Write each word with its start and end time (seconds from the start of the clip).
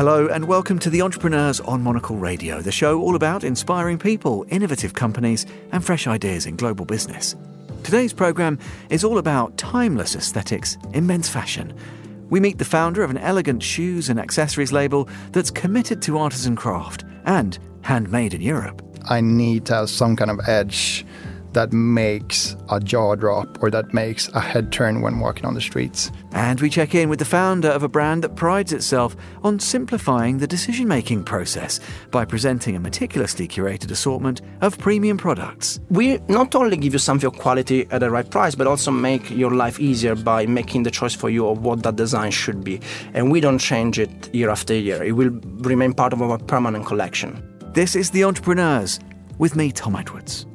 Hello, 0.00 0.28
and 0.28 0.46
welcome 0.46 0.78
to 0.78 0.88
The 0.88 1.02
Entrepreneurs 1.02 1.60
on 1.60 1.82
Monocle 1.82 2.16
Radio, 2.16 2.62
the 2.62 2.72
show 2.72 3.02
all 3.02 3.16
about 3.16 3.44
inspiring 3.44 3.98
people, 3.98 4.46
innovative 4.48 4.94
companies, 4.94 5.44
and 5.72 5.84
fresh 5.84 6.06
ideas 6.06 6.46
in 6.46 6.56
global 6.56 6.86
business. 6.86 7.36
Today's 7.82 8.14
programme 8.14 8.58
is 8.88 9.04
all 9.04 9.18
about 9.18 9.58
timeless 9.58 10.16
aesthetics 10.16 10.78
in 10.94 11.06
men's 11.06 11.28
fashion. 11.28 11.74
We 12.30 12.40
meet 12.40 12.56
the 12.56 12.64
founder 12.64 13.02
of 13.02 13.10
an 13.10 13.18
elegant 13.18 13.62
shoes 13.62 14.08
and 14.08 14.18
accessories 14.18 14.72
label 14.72 15.06
that's 15.32 15.50
committed 15.50 16.00
to 16.00 16.16
artisan 16.16 16.56
craft 16.56 17.04
and 17.26 17.58
handmade 17.82 18.32
in 18.32 18.40
Europe. 18.40 18.80
I 19.10 19.20
need 19.20 19.66
to 19.66 19.74
have 19.74 19.90
some 19.90 20.16
kind 20.16 20.30
of 20.30 20.40
edge 20.48 21.04
that 21.52 21.72
makes 21.72 22.56
a 22.70 22.80
jaw 22.80 23.14
drop 23.14 23.62
or 23.62 23.70
that 23.70 23.94
makes 23.94 24.28
a 24.28 24.40
head 24.40 24.72
turn 24.72 25.00
when 25.00 25.20
walking 25.20 25.44
on 25.44 25.54
the 25.54 25.60
streets. 25.60 26.10
And 26.32 26.60
we 26.60 26.70
check 26.70 26.94
in 26.94 27.08
with 27.08 27.18
the 27.18 27.24
founder 27.24 27.68
of 27.68 27.82
a 27.82 27.88
brand 27.88 28.24
that 28.24 28.36
prides 28.36 28.72
itself 28.72 29.16
on 29.42 29.58
simplifying 29.60 30.38
the 30.38 30.46
decision 30.46 30.88
making 30.88 31.24
process 31.24 31.80
by 32.10 32.24
presenting 32.24 32.76
a 32.76 32.80
meticulously 32.80 33.46
curated 33.46 33.90
assortment 33.90 34.40
of 34.60 34.78
premium 34.78 35.18
products. 35.18 35.80
We 35.90 36.18
not 36.28 36.54
only 36.54 36.76
give 36.76 36.92
you 36.92 36.98
something 36.98 37.20
of 37.20 37.34
your 37.34 37.42
quality 37.42 37.86
at 37.90 38.00
the 38.00 38.10
right 38.10 38.28
price, 38.30 38.54
but 38.54 38.66
also 38.66 38.90
make 38.90 39.28
your 39.30 39.50
life 39.50 39.80
easier 39.80 40.14
by 40.14 40.46
making 40.46 40.84
the 40.84 40.90
choice 40.90 41.14
for 41.14 41.28
you 41.28 41.48
of 41.48 41.62
what 41.64 41.82
that 41.82 41.96
design 41.96 42.30
should 42.30 42.64
be. 42.64 42.80
And 43.12 43.30
we 43.30 43.40
don't 43.40 43.58
change 43.58 43.98
it 43.98 44.32
year 44.34 44.48
after 44.48 44.74
year, 44.74 45.02
it 45.02 45.12
will 45.12 45.30
remain 45.58 45.92
part 45.92 46.12
of 46.12 46.22
our 46.22 46.38
permanent 46.38 46.86
collection. 46.86 47.42
This 47.74 47.94
is 47.94 48.10
The 48.10 48.24
Entrepreneurs 48.24 49.00
with 49.38 49.56
me, 49.56 49.72
Tom 49.72 49.96
Edwards. 49.96 50.46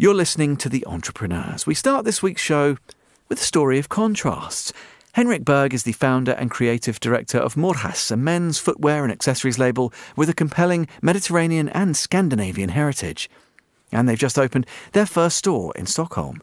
You're 0.00 0.14
listening 0.14 0.56
to 0.56 0.70
The 0.70 0.86
Entrepreneurs. 0.86 1.66
We 1.66 1.74
start 1.74 2.06
this 2.06 2.22
week's 2.22 2.40
show 2.40 2.78
with 3.28 3.38
a 3.38 3.44
story 3.44 3.78
of 3.78 3.90
contrasts. 3.90 4.72
Henrik 5.12 5.44
Berg 5.44 5.74
is 5.74 5.82
the 5.82 5.92
founder 5.92 6.32
and 6.32 6.50
creative 6.50 6.98
director 7.00 7.36
of 7.36 7.54
Morjas, 7.54 8.10
a 8.10 8.16
men's 8.16 8.58
footwear 8.58 9.02
and 9.02 9.12
accessories 9.12 9.58
label 9.58 9.92
with 10.16 10.30
a 10.30 10.34
compelling 10.34 10.88
Mediterranean 11.02 11.68
and 11.68 11.94
Scandinavian 11.94 12.70
heritage. 12.70 13.28
And 13.92 14.08
they've 14.08 14.18
just 14.18 14.38
opened 14.38 14.66
their 14.92 15.04
first 15.04 15.36
store 15.36 15.74
in 15.76 15.84
Stockholm. 15.84 16.40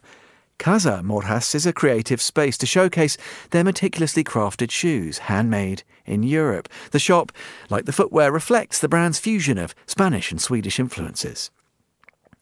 Casa 0.60 1.02
Morjas 1.04 1.52
is 1.56 1.66
a 1.66 1.72
creative 1.72 2.22
space 2.22 2.56
to 2.58 2.64
showcase 2.64 3.16
their 3.50 3.64
meticulously 3.64 4.22
crafted 4.22 4.70
shoes, 4.70 5.18
handmade 5.18 5.82
in 6.06 6.22
Europe. 6.22 6.68
The 6.92 7.00
shop, 7.00 7.32
like 7.70 7.86
the 7.86 7.92
footwear, 7.92 8.30
reflects 8.30 8.78
the 8.78 8.88
brand's 8.88 9.18
fusion 9.18 9.58
of 9.58 9.74
Spanish 9.84 10.30
and 10.30 10.40
Swedish 10.40 10.78
influences. 10.78 11.50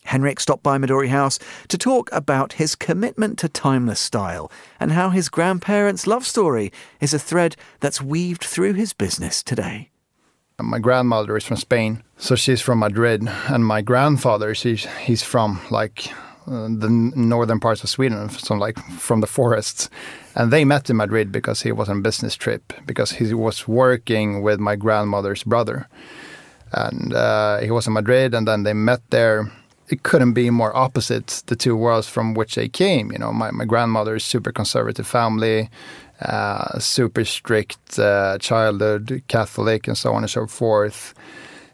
Henrik 0.06 0.40
stopped 0.40 0.62
by 0.62 0.78
Midori 0.78 1.08
House 1.08 1.38
to 1.68 1.78
talk 1.78 2.08
about 2.12 2.54
his 2.54 2.74
commitment 2.74 3.38
to 3.38 3.48
timeless 3.48 4.00
style 4.00 4.50
and 4.80 4.92
how 4.92 5.10
his 5.10 5.28
grandparents' 5.28 6.06
love 6.06 6.26
story 6.26 6.72
is 7.00 7.12
a 7.12 7.18
thread 7.18 7.56
that's 7.80 8.00
weaved 8.00 8.44
through 8.44 8.74
his 8.74 8.92
business 8.92 9.42
today. 9.42 9.90
My 10.58 10.78
grandmother 10.78 11.36
is 11.36 11.44
from 11.44 11.58
Spain, 11.58 12.02
so 12.16 12.34
she's 12.34 12.62
from 12.62 12.78
Madrid, 12.78 13.28
and 13.48 13.66
my 13.66 13.82
grandfather, 13.82 14.54
he's, 14.54 14.86
he's 15.04 15.22
from 15.22 15.60
like 15.70 16.08
uh, 16.46 16.68
the 16.68 16.88
northern 16.88 17.60
parts 17.60 17.84
of 17.84 17.90
Sweden, 17.90 18.30
so 18.30 18.54
like 18.54 18.78
from 18.98 19.20
the 19.20 19.26
forests. 19.26 19.90
And 20.34 20.50
they 20.50 20.64
met 20.64 20.88
in 20.88 20.96
Madrid 20.96 21.30
because 21.30 21.60
he 21.60 21.72
was 21.72 21.90
on 21.90 21.98
a 21.98 22.00
business 22.00 22.36
trip, 22.36 22.72
because 22.86 23.12
he 23.12 23.34
was 23.34 23.68
working 23.68 24.40
with 24.40 24.58
my 24.58 24.76
grandmother's 24.76 25.42
brother. 25.42 25.88
And 26.72 27.12
uh, 27.12 27.58
he 27.58 27.70
was 27.70 27.86
in 27.86 27.92
Madrid, 27.92 28.32
and 28.32 28.48
then 28.48 28.62
they 28.62 28.72
met 28.72 29.02
there 29.10 29.52
it 29.88 30.02
couldn't 30.02 30.32
be 30.32 30.50
more 30.50 30.76
opposite 30.76 31.42
the 31.46 31.56
two 31.56 31.76
worlds 31.76 32.08
from 32.08 32.34
which 32.34 32.54
they 32.54 32.68
came. 32.68 33.12
You 33.12 33.18
know, 33.18 33.32
my, 33.32 33.50
my 33.50 33.64
grandmother's 33.64 34.24
super 34.24 34.52
conservative 34.52 35.06
family, 35.06 35.70
uh, 36.20 36.78
super 36.78 37.24
strict 37.24 37.98
uh, 37.98 38.38
childhood, 38.38 39.22
Catholic, 39.28 39.86
and 39.86 39.96
so 39.96 40.12
on 40.12 40.22
and 40.22 40.30
so 40.30 40.46
forth. 40.46 41.14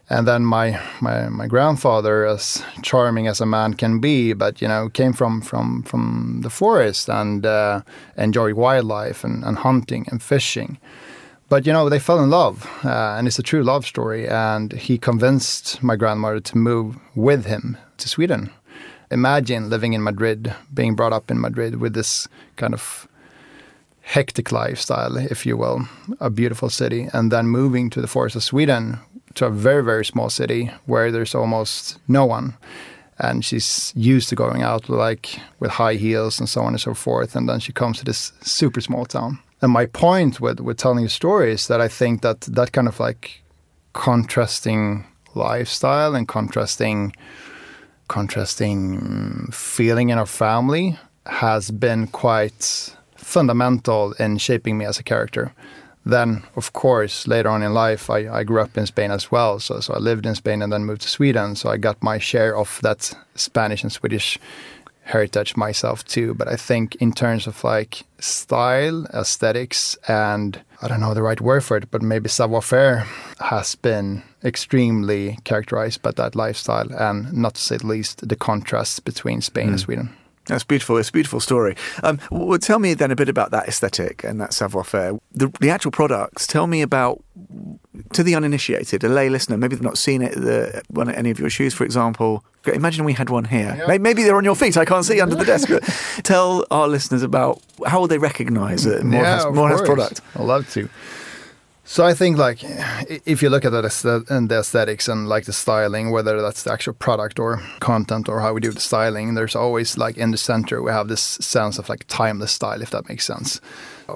And 0.09 0.27
then 0.27 0.45
my, 0.45 0.79
my 1.01 1.29
my 1.29 1.47
grandfather, 1.47 2.25
as 2.25 2.63
charming 2.83 3.27
as 3.27 3.41
a 3.41 3.45
man 3.45 3.73
can 3.73 3.99
be, 3.99 4.33
but 4.33 4.61
you 4.61 4.67
know, 4.67 4.89
came 4.89 5.13
from 5.13 5.41
from 5.41 5.81
from 5.83 6.41
the 6.43 6.49
forest 6.49 7.09
and 7.09 7.45
uh, 7.45 7.81
enjoyed 8.17 8.55
wildlife 8.55 9.23
and, 9.23 9.43
and 9.43 9.57
hunting 9.59 10.05
and 10.11 10.21
fishing 10.21 10.77
but 11.49 11.65
you 11.65 11.73
know 11.73 11.89
they 11.89 11.99
fell 11.99 12.23
in 12.23 12.29
love 12.29 12.69
uh, 12.83 13.15
and 13.17 13.27
it's 13.27 13.39
a 13.39 13.43
true 13.43 13.63
love 13.63 13.85
story 13.85 14.27
and 14.27 14.73
he 14.73 14.97
convinced 14.97 15.81
my 15.83 15.95
grandmother 15.95 16.39
to 16.39 16.57
move 16.57 16.97
with 17.15 17.45
him 17.45 17.77
to 17.97 18.07
sweden. 18.07 18.49
Imagine 19.11 19.69
living 19.69 19.93
in 19.93 20.03
madrid 20.03 20.53
being 20.73 20.95
brought 20.95 21.13
up 21.13 21.29
in 21.29 21.39
madrid 21.39 21.79
with 21.79 21.93
this 21.93 22.27
kind 22.55 22.73
of 22.73 23.07
hectic 24.01 24.51
lifestyle 24.51 25.15
if 25.17 25.45
you 25.45 25.55
will 25.55 25.87
a 26.19 26.29
beautiful 26.29 26.69
city 26.69 27.07
and 27.13 27.31
then 27.31 27.47
moving 27.47 27.89
to 27.89 28.01
the 28.01 28.07
forest 28.07 28.35
of 28.35 28.43
sweden 28.43 28.99
to 29.35 29.45
a 29.45 29.49
very 29.49 29.83
very 29.83 30.05
small 30.05 30.29
city 30.29 30.69
where 30.85 31.11
there's 31.11 31.35
almost 31.35 31.99
no 32.07 32.25
one. 32.25 32.55
And 33.19 33.45
she's 33.45 33.93
used 33.95 34.29
to 34.29 34.35
going 34.35 34.63
out 34.63 34.89
like 34.89 35.39
with 35.59 35.71
high 35.71 35.93
heels 35.93 36.39
and 36.39 36.49
so 36.49 36.61
on 36.61 36.73
and 36.73 36.81
so 36.81 36.93
forth 36.93 37.35
and 37.35 37.47
then 37.47 37.59
she 37.59 37.71
comes 37.71 37.99
to 37.99 38.05
this 38.05 38.33
super 38.41 38.81
small 38.81 39.05
town 39.05 39.39
and 39.63 39.71
my 39.71 39.85
point 39.85 40.41
with 40.41 40.59
with 40.59 40.77
telling 40.77 41.05
a 41.05 41.09
story 41.09 41.53
is 41.53 41.67
that 41.67 41.79
I 41.79 41.87
think 41.87 42.21
that 42.21 42.41
that 42.41 42.73
kind 42.73 42.87
of 42.87 42.99
like 42.99 43.41
contrasting 43.93 45.05
lifestyle 45.35 46.15
and 46.15 46.27
contrasting 46.27 47.15
contrasting 48.09 49.49
feeling 49.51 50.09
in 50.09 50.17
our 50.17 50.25
family 50.25 50.99
has 51.25 51.71
been 51.71 52.07
quite 52.07 52.95
fundamental 53.15 54.11
in 54.19 54.37
shaping 54.37 54.77
me 54.77 54.85
as 54.85 54.99
a 54.99 55.03
character. 55.03 55.53
Then, 56.05 56.43
of 56.57 56.73
course, 56.73 57.27
later 57.27 57.47
on 57.47 57.63
in 57.63 57.73
life, 57.73 58.09
I, 58.09 58.27
I 58.39 58.43
grew 58.43 58.61
up 58.61 58.77
in 58.77 58.85
Spain 58.85 59.09
as 59.09 59.31
well. 59.31 59.61
So, 59.61 59.79
so 59.79 59.93
I 59.93 59.99
lived 59.99 60.25
in 60.25 60.35
Spain 60.35 60.61
and 60.61 60.73
then 60.73 60.83
moved 60.83 61.03
to 61.03 61.07
Sweden. 61.07 61.55
So 61.55 61.69
I 61.69 61.77
got 61.77 62.03
my 62.03 62.17
share 62.17 62.57
of 62.57 62.77
that 62.83 63.13
Spanish 63.35 63.83
and 63.83 63.91
Swedish 63.91 64.37
heritage 65.03 65.55
myself 65.55 66.03
too. 66.05 66.33
But 66.33 66.47
I 66.47 66.55
think 66.55 66.95
in 66.95 67.11
terms 67.11 67.47
of 67.47 67.63
like 67.63 68.03
style, 68.19 69.05
aesthetics, 69.13 69.97
and 70.07 70.61
I 70.81 70.87
don't 70.87 71.01
know 71.01 71.13
the 71.13 71.21
right 71.21 71.41
word 71.41 71.63
for 71.63 71.77
it, 71.77 71.91
but 71.91 72.01
maybe 72.01 72.29
savoir 72.29 72.61
faire 72.61 73.05
has 73.39 73.75
been 73.75 74.23
extremely 74.43 75.37
characterized 75.43 76.01
by 76.01 76.11
that 76.11 76.35
lifestyle, 76.35 76.91
and 76.93 77.31
not 77.33 77.55
to 77.55 77.61
say 77.61 77.77
the 77.77 77.87
least, 77.87 78.27
the 78.27 78.35
contrast 78.35 79.05
between 79.05 79.41
Spain 79.41 79.67
mm. 79.67 79.71
and 79.71 79.79
Sweden. 79.79 80.15
That's 80.45 80.65
beautiful. 80.65 80.97
It's 80.97 81.07
a 81.07 81.13
beautiful 81.13 81.39
story. 81.39 81.77
Um, 82.03 82.19
well, 82.29 82.59
tell 82.59 82.79
me 82.79 82.93
then 82.95 83.11
a 83.11 83.15
bit 83.15 83.29
about 83.29 83.51
that 83.51 83.67
aesthetic 83.67 84.25
and 84.25 84.41
that 84.41 84.53
savoir 84.53 84.83
faire. 84.83 85.17
The, 85.31 85.47
the 85.61 85.69
actual 85.69 85.91
products. 85.91 86.47
Tell 86.47 86.67
me 86.67 86.81
about 86.81 87.23
to 88.11 88.23
the 88.23 88.35
uninitiated, 88.35 89.05
a 89.05 89.09
lay 89.09 89.29
listener. 89.29 89.57
Maybe 89.57 89.75
they've 89.75 89.83
not 89.83 89.97
seen 89.97 90.21
it. 90.21 90.33
The, 90.33 90.83
one 90.89 91.09
any 91.09 91.29
of 91.29 91.39
your 91.39 91.49
shoes, 91.49 91.73
for 91.73 91.85
example. 91.85 92.43
Imagine 92.67 93.03
we 93.03 93.13
had 93.13 93.29
one 93.29 93.45
here. 93.45 93.75
Yeah. 93.77 93.97
Maybe 93.97 94.23
they're 94.23 94.37
on 94.37 94.45
your 94.45 94.55
feet. 94.55 94.77
I 94.77 94.85
can't 94.85 95.05
see 95.05 95.19
under 95.19 95.35
the 95.35 95.45
desk. 95.45 95.69
tell 96.23 96.65
our 96.71 96.87
listeners 96.87 97.23
about 97.23 97.61
how 97.85 97.99
will 97.99 98.07
they 98.07 98.17
recognise 98.17 98.85
it. 98.85 99.03
More 99.03 99.21
yeah, 99.21 99.35
has, 99.35 99.45
Morjas 99.45 99.85
product. 99.85 100.21
I'd 100.35 100.43
love 100.43 100.69
to. 100.71 100.89
So 101.85 102.05
I 102.05 102.13
think 102.13 102.37
like 102.37 102.59
if 103.25 103.41
you 103.41 103.49
look 103.49 103.65
at 103.65 103.71
that 103.71 104.25
and 104.29 104.47
the 104.47 104.59
aesthetics 104.59 105.09
and 105.09 105.27
like 105.27 105.43
the 105.43 105.53
styling, 105.53 106.11
whether 106.11 106.41
that's 106.41 106.63
the 106.63 106.71
actual 106.71 106.93
product 106.93 107.39
or 107.39 107.61
content 107.81 108.29
or 108.29 108.39
how 108.39 108.53
we 108.53 108.61
do 108.61 108.71
the 108.71 108.79
styling, 108.79 109.33
there's 109.33 109.55
always 109.55 109.97
like 109.97 110.17
in 110.17 110.31
the 110.31 110.37
center 110.37 110.81
we 110.81 110.91
have 110.91 111.09
this 111.09 111.21
sense 111.21 111.77
of 111.77 111.89
like 111.89 112.05
timeless 112.07 112.53
style, 112.53 112.81
if 112.81 112.91
that 112.91 113.09
makes 113.09 113.25
sense. 113.25 113.59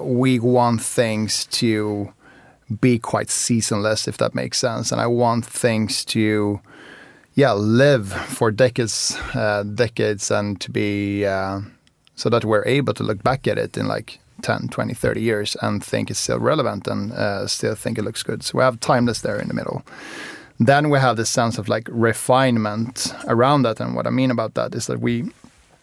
We 0.00 0.38
want 0.38 0.80
things 0.80 1.44
to 1.46 2.12
be 2.80 2.98
quite 2.98 3.28
seasonless, 3.28 4.08
if 4.08 4.16
that 4.16 4.34
makes 4.34 4.58
sense, 4.58 4.90
and 4.90 5.00
I 5.00 5.06
want 5.06 5.44
things 5.44 6.04
to 6.06 6.60
yeah 7.38 7.52
live 7.52 8.12
for 8.12 8.50
decades, 8.50 9.16
uh, 9.32 9.62
decades, 9.62 10.28
and 10.28 10.60
to 10.60 10.72
be 10.72 11.24
uh, 11.24 11.60
so 12.16 12.28
that 12.28 12.44
we're 12.44 12.66
able 12.66 12.92
to 12.92 13.04
look 13.04 13.22
back 13.22 13.46
at 13.46 13.56
it 13.56 13.76
in 13.76 13.86
like 13.86 14.18
10, 14.42 14.68
20, 14.72 14.92
30 14.92 15.20
years 15.20 15.56
and 15.62 15.84
think 15.84 16.10
it's 16.10 16.18
still 16.18 16.40
relevant 16.40 16.88
and 16.88 17.12
uh, 17.12 17.46
still 17.46 17.76
think 17.76 17.96
it 17.96 18.02
looks 18.02 18.24
good. 18.24 18.42
So 18.42 18.58
we 18.58 18.64
have 18.64 18.80
timeless 18.80 19.20
there 19.20 19.38
in 19.38 19.46
the 19.46 19.54
middle. 19.54 19.84
Then 20.58 20.90
we 20.90 20.98
have 20.98 21.16
this 21.16 21.30
sense 21.30 21.58
of 21.58 21.68
like 21.68 21.88
refinement 21.92 23.14
around 23.28 23.62
that. 23.62 23.78
And 23.78 23.94
what 23.94 24.08
I 24.08 24.10
mean 24.10 24.32
about 24.32 24.54
that 24.54 24.74
is 24.74 24.88
that 24.88 25.00
we 25.00 25.30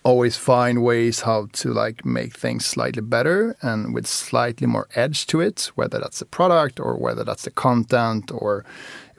always 0.04 0.36
find 0.36 0.84
ways 0.84 1.22
how 1.22 1.48
to 1.54 1.74
like 1.74 2.06
make 2.06 2.38
things 2.38 2.66
slightly 2.66 3.02
better 3.02 3.56
and 3.62 3.94
with 3.94 4.08
slightly 4.08 4.68
more 4.68 4.90
edge 4.94 5.26
to 5.28 5.40
it, 5.40 5.72
whether 5.76 6.00
that's 6.00 6.20
the 6.20 6.26
product 6.26 6.82
or 6.82 6.98
whether 6.98 7.24
that's 7.24 7.44
the 7.44 7.52
content 7.52 8.30
or 8.34 8.66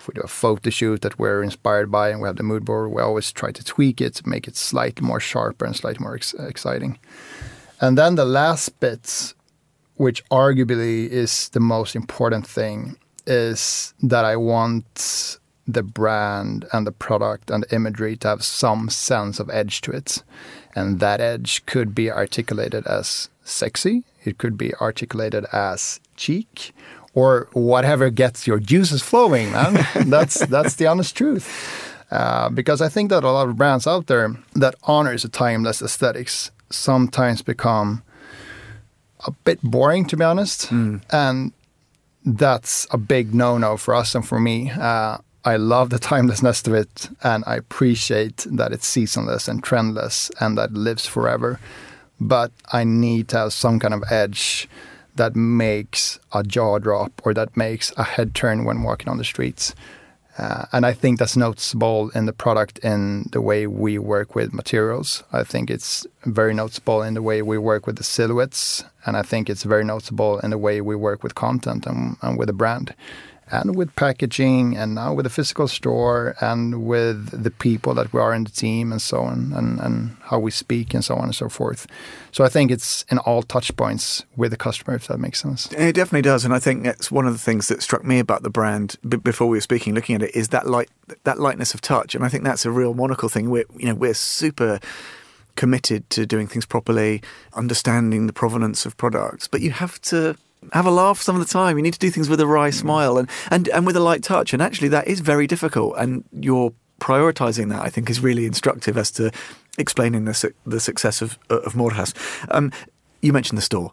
we 0.07 0.15
do 0.15 0.21
a 0.23 0.29
photo 0.29 0.71
shoot 0.71 1.03
that 1.03 1.19
we're 1.19 1.43
inspired 1.43 1.91
by 1.91 2.11
and 2.11 2.21
we 2.21 2.29
have 2.29 2.37
the 2.37 2.43
mood 2.43 2.65
board, 2.65 2.91
we 2.91 3.03
always 3.03 3.33
try 3.33 3.51
to 3.53 3.65
tweak 3.65 4.01
it 4.01 4.15
to 4.15 4.29
make 4.29 4.49
it 4.49 4.57
slightly 4.57 5.07
more 5.07 5.21
sharper 5.21 5.65
and 5.65 5.77
slightly 5.77 6.03
more 6.03 6.15
ex 6.15 6.35
exciting. 6.35 6.99
And 7.81 7.99
then 7.99 8.15
the 8.15 8.25
last 8.25 8.81
bit, 8.81 9.35
which 9.97 10.25
arguably 10.31 11.09
is 11.09 11.51
the 11.51 11.61
most 11.61 11.95
important 11.95 12.47
thing, 12.47 12.97
is 13.27 13.93
that 14.03 14.25
I 14.25 14.37
want 14.37 15.39
the 15.67 15.83
brand 15.83 16.65
and 16.73 16.87
the 16.87 16.93
product 16.93 17.51
and 17.51 17.65
the 17.65 17.75
imagery 17.75 18.17
to 18.17 18.29
have 18.29 18.45
some 18.45 18.89
sense 18.89 19.41
of 19.41 19.51
edge 19.51 19.81
to 19.83 19.91
it. 19.91 20.23
And 20.75 21.01
that 21.01 21.21
edge 21.21 21.67
could 21.67 21.95
be 21.95 22.11
articulated 22.11 22.87
as 22.87 23.29
sexy, 23.45 24.05
it 24.25 24.39
could 24.39 24.57
be 24.57 24.75
articulated 24.75 25.45
as 25.53 26.01
cheek, 26.17 26.75
or 27.17 27.49
whatever 27.55 28.11
gets 28.11 28.47
your 28.47 28.61
juices 28.61 29.03
flowing, 29.03 29.51
man. 29.51 29.75
that's 30.11 30.47
that's 30.47 30.75
the 30.75 30.87
honest 30.87 31.17
truth. 31.17 31.47
Uh, 32.11 32.49
because 32.51 32.81
I 32.81 32.89
think 32.89 33.11
that 33.11 33.25
a 33.25 33.31
lot 33.33 33.49
of 33.49 33.57
brands 33.57 33.87
out 33.87 34.07
there 34.07 34.37
that 34.55 34.77
honors 34.85 35.25
a 35.25 35.29
timeless 35.29 35.83
aesthetics 35.83 36.53
sometimes 36.71 37.43
become 37.43 38.03
a 39.27 39.33
bit 39.33 39.61
boring, 39.63 40.05
to 40.07 40.17
be 40.17 40.23
honest, 40.23 40.69
mm. 40.69 41.03
and 41.11 41.53
that's 42.25 42.87
a 42.91 42.99
big 42.99 43.35
no-no 43.35 43.77
for 43.77 43.95
us 43.95 44.15
and 44.15 44.29
for 44.29 44.39
me. 44.39 44.71
Uh, 44.71 45.19
I 45.45 45.57
love 45.57 45.91
the 45.91 45.99
timelessness 45.99 46.67
of 46.67 46.75
it, 46.75 47.09
and 47.23 47.43
I 47.47 47.57
appreciate 47.57 48.47
that 48.51 48.73
it's 48.73 48.87
seasonless 48.87 49.49
and 49.49 49.63
trendless 49.63 50.31
and 50.39 50.59
that 50.59 50.71
it 50.71 50.77
lives 50.77 51.07
forever. 51.07 51.59
But 52.21 52.53
I 52.73 52.85
need 52.85 53.29
to 53.29 53.39
have 53.39 53.53
some 53.53 53.79
kind 53.79 53.95
of 53.95 54.05
edge 54.11 54.69
that 55.17 55.35
makes 55.37 56.19
a 56.33 56.43
jaw 56.43 56.79
drop 56.79 57.21
or 57.25 57.35
that 57.35 57.57
makes 57.57 57.93
a 57.97 58.05
head 58.05 58.35
turn 58.35 58.65
when 58.65 58.83
walking 58.83 59.09
on 59.09 59.19
the 59.19 59.25
streets. 59.25 59.75
Uh, 60.39 60.67
and 60.73 60.85
I 60.85 60.93
think 60.93 61.19
that's 61.19 61.37
noticeable 61.37 62.11
in 62.11 62.27
the 62.27 62.33
product 62.33 62.79
in 62.81 63.29
the 63.33 63.41
way 63.41 63.67
we 63.67 63.99
work 63.99 64.35
with 64.35 64.53
materials. 64.53 65.25
I 65.33 65.45
think 65.45 65.71
it's 65.71 66.07
very 66.27 66.53
noticeable 66.53 67.03
in 67.03 67.15
the 67.15 67.23
way 67.23 67.41
we 67.41 67.57
work 67.57 67.87
with 67.87 67.97
the 67.97 68.05
silhouettes. 68.05 68.85
And 69.07 69.17
I 69.17 69.23
think 69.23 69.49
it's 69.49 69.63
very 69.63 69.85
noticeable 69.85 70.39
in 70.41 70.51
the 70.51 70.59
way 70.59 70.83
we 70.83 70.95
work 70.95 71.23
with 71.23 71.35
content 71.35 71.87
and, 71.87 72.17
and 72.21 72.39
with 72.39 72.49
the 72.49 72.53
brand 72.53 72.95
and 73.51 73.77
with 73.77 73.95
packaging 73.95 74.77
and 74.77 74.95
now 74.95 75.15
with 75.15 75.25
the 75.25 75.31
physical 75.31 75.69
store 75.69 76.35
and 76.41 76.85
with 76.85 77.45
the 77.45 77.51
people 77.51 77.95
that 77.95 78.13
we 78.13 78.21
are 78.21 78.35
in 78.35 78.45
the 78.45 78.51
team 78.51 78.91
and 78.91 79.01
so 79.01 79.21
on 79.21 79.53
and, 79.55 79.79
and 79.79 80.17
how 80.23 80.39
we 80.39 80.51
speak 80.51 80.95
and 80.95 81.05
so 81.05 81.15
on 81.15 81.25
and 81.25 81.35
so 81.35 81.49
forth. 81.49 81.87
So 82.33 82.45
I 82.45 82.49
think 82.49 82.71
it's 82.71 83.05
in 83.09 83.19
all 83.19 83.43
touch 83.43 83.75
points 83.77 84.25
with 84.37 84.51
the 84.51 84.57
customer, 84.57 84.97
if 84.97 85.07
that 85.07 85.19
makes 85.19 85.41
sense. 85.41 85.71
It 85.73 85.95
definitely 85.95 86.23
does. 86.23 86.45
And 86.45 86.53
I 86.53 86.59
think 86.59 86.83
that's 86.83 87.11
one 87.11 87.27
of 87.27 87.33
the 87.33 87.39
things 87.39 87.69
that 87.69 87.83
struck 87.83 88.05
me 88.05 88.19
about 88.19 88.43
the 88.43 88.51
brand 88.51 88.97
b- 89.09 89.17
before 89.17 89.47
we 89.47 89.57
were 89.57 89.63
speaking, 89.63 89.95
looking 89.95 90.17
at 90.17 90.23
it, 90.23 90.35
is 90.35 90.49
that 90.49 90.67
light, 90.67 90.91
that 91.23 91.39
lightness 91.39 91.73
of 91.73 91.81
touch. 91.81 92.15
And 92.15 92.25
I 92.25 92.29
think 92.29 92.43
that's 92.43 92.67
a 92.67 92.71
real 92.71 92.95
monocle 92.95 93.29
thing. 93.29 93.49
We're, 93.49 93.65
you 93.77 93.87
know, 93.87 93.95
we're 93.95 94.15
super 94.15 94.81
committed 95.55 96.09
to 96.11 96.27
doing 96.27 96.47
things 96.47 96.67
properly, 96.67 97.23
understanding 97.55 98.27
the 98.27 98.33
provenance 98.33 98.87
of 98.87 98.97
products, 98.97 99.49
but 99.49 99.61
you 99.61 99.71
have 99.71 100.01
to 100.03 100.37
have 100.73 100.87
a 100.87 100.91
laugh 100.91 101.21
some 101.21 101.37
of 101.37 101.47
the 101.47 101.53
time. 101.53 101.77
You 101.77 101.83
need 101.83 101.93
to 101.93 101.99
do 101.99 102.11
things 102.11 102.29
with 102.29 102.41
a 102.41 102.47
wry 102.47 102.71
smile 102.71 103.19
and, 103.19 103.31
and, 103.51 103.69
and 103.69 103.87
with 103.87 103.97
a 103.97 104.01
light 104.01 104.23
touch. 104.23 104.53
And 104.53 104.63
actually, 104.63 104.89
that 104.89 105.07
is 105.07 105.21
very 105.21 105.47
difficult. 105.47 105.95
And 105.97 106.25
you're 106.33 106.73
prioritizing 107.01 107.69
that, 107.71 107.83
I 107.83 107.89
think, 107.89 108.11
is 108.11 108.21
really 108.21 108.47
instructive 108.47 108.97
as 108.97 109.11
to 109.13 109.31
explaining 109.79 110.25
the, 110.25 110.35
su- 110.35 110.55
the 110.65 110.81
success 110.81 111.23
of, 111.23 111.39
of 111.51 111.75
Morjas. 111.75 112.15
Um, 112.51 112.73
you 113.21 113.33
mentioned 113.33 113.59
the 113.59 113.63
store. 113.63 113.93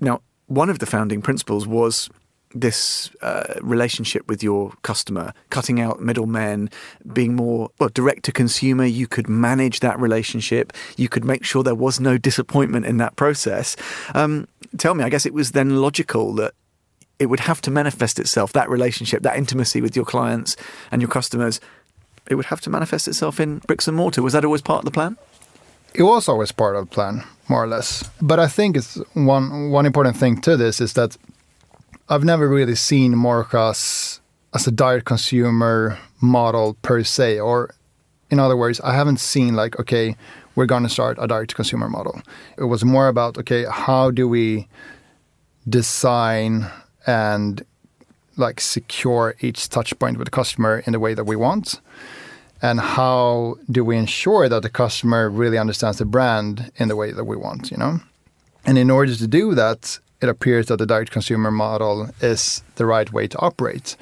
Now, 0.00 0.22
one 0.46 0.70
of 0.70 0.78
the 0.78 0.86
founding 0.86 1.22
principles 1.22 1.66
was 1.66 2.08
this 2.54 3.10
uh, 3.22 3.54
relationship 3.60 4.26
with 4.28 4.42
your 4.42 4.72
customer, 4.82 5.32
cutting 5.50 5.80
out 5.80 6.00
middlemen, 6.00 6.70
being 7.12 7.34
more 7.34 7.70
well 7.78 7.90
direct 7.90 8.24
to 8.24 8.32
consumer. 8.32 8.84
You 8.84 9.06
could 9.06 9.28
manage 9.28 9.80
that 9.80 9.98
relationship. 9.98 10.72
You 10.96 11.08
could 11.08 11.24
make 11.24 11.44
sure 11.44 11.62
there 11.62 11.74
was 11.74 12.00
no 12.00 12.18
disappointment 12.18 12.86
in 12.86 12.96
that 12.98 13.16
process. 13.16 13.76
Um, 14.14 14.48
tell 14.78 14.94
me, 14.94 15.04
I 15.04 15.08
guess 15.08 15.26
it 15.26 15.34
was 15.34 15.52
then 15.52 15.76
logical 15.76 16.34
that 16.34 16.54
it 17.18 17.26
would 17.26 17.40
have 17.40 17.60
to 17.62 17.70
manifest 17.70 18.18
itself 18.18 18.52
that 18.52 18.68
relationship, 18.68 19.22
that 19.22 19.36
intimacy 19.36 19.80
with 19.80 19.96
your 19.96 20.04
clients 20.04 20.56
and 20.90 21.00
your 21.00 21.10
customers. 21.10 21.60
It 22.28 22.34
would 22.34 22.46
have 22.46 22.60
to 22.62 22.70
manifest 22.70 23.08
itself 23.08 23.40
in 23.40 23.58
bricks 23.60 23.88
and 23.88 23.96
mortar. 23.96 24.22
Was 24.22 24.32
that 24.32 24.44
always 24.44 24.62
part 24.62 24.80
of 24.80 24.84
the 24.84 24.90
plan? 24.90 25.16
It 25.94 26.02
was 26.02 26.28
always 26.28 26.52
part 26.52 26.76
of 26.76 26.88
the 26.88 26.94
plan, 26.94 27.24
more 27.48 27.62
or 27.62 27.66
less. 27.66 28.04
But 28.20 28.38
I 28.38 28.48
think 28.48 28.76
it's 28.76 28.98
one 29.14 29.70
one 29.70 29.86
important 29.86 30.16
thing 30.16 30.40
to 30.42 30.56
this 30.56 30.80
is 30.80 30.92
that 30.92 31.16
I've 32.08 32.22
never 32.22 32.48
really 32.48 32.76
seen 32.76 33.14
Morjas 33.14 34.20
as 34.54 34.66
a 34.68 34.70
direct 34.70 35.06
consumer 35.06 35.98
model 36.20 36.74
per 36.82 37.02
se, 37.02 37.40
or 37.40 37.74
in 38.30 38.38
other 38.38 38.56
words, 38.56 38.80
I 38.82 38.94
haven't 38.94 39.18
seen 39.18 39.54
like, 39.54 39.80
okay, 39.80 40.14
we're 40.54 40.66
going 40.66 40.84
to 40.84 40.88
start 40.88 41.18
a 41.20 41.26
direct 41.26 41.56
consumer 41.56 41.88
model. 41.88 42.22
It 42.56 42.64
was 42.64 42.84
more 42.84 43.08
about, 43.08 43.36
okay, 43.38 43.64
how 43.68 44.12
do 44.12 44.28
we 44.28 44.68
design 45.68 46.70
and 47.08 47.64
like 48.36 48.60
secure 48.60 49.34
each 49.40 49.68
touch 49.68 49.98
point 49.98 50.16
with 50.16 50.26
the 50.26 50.30
customer 50.30 50.84
in 50.86 50.92
the 50.92 51.00
way 51.00 51.12
that 51.12 51.24
we 51.24 51.34
want? 51.34 51.80
And 52.62 52.78
how 52.78 53.56
do 53.68 53.84
we 53.84 53.96
ensure 53.96 54.48
that 54.48 54.62
the 54.62 54.70
customer 54.70 55.28
really 55.28 55.58
understands 55.58 55.98
the 55.98 56.04
brand 56.04 56.70
in 56.76 56.86
the 56.86 56.96
way 56.96 57.10
that 57.10 57.24
we 57.24 57.36
want, 57.36 57.72
you 57.72 57.76
know? 57.76 57.98
And 58.64 58.78
in 58.78 58.90
order 58.90 59.14
to 59.16 59.26
do 59.26 59.56
that, 59.56 59.98
it 60.20 60.28
appears 60.28 60.66
that 60.66 60.78
the 60.78 60.86
direct 60.86 61.10
consumer 61.10 61.50
model 61.50 62.08
is 62.20 62.62
the 62.76 62.86
right 62.86 63.12
way 63.12 63.26
to 63.28 63.38
operate. 63.38 63.96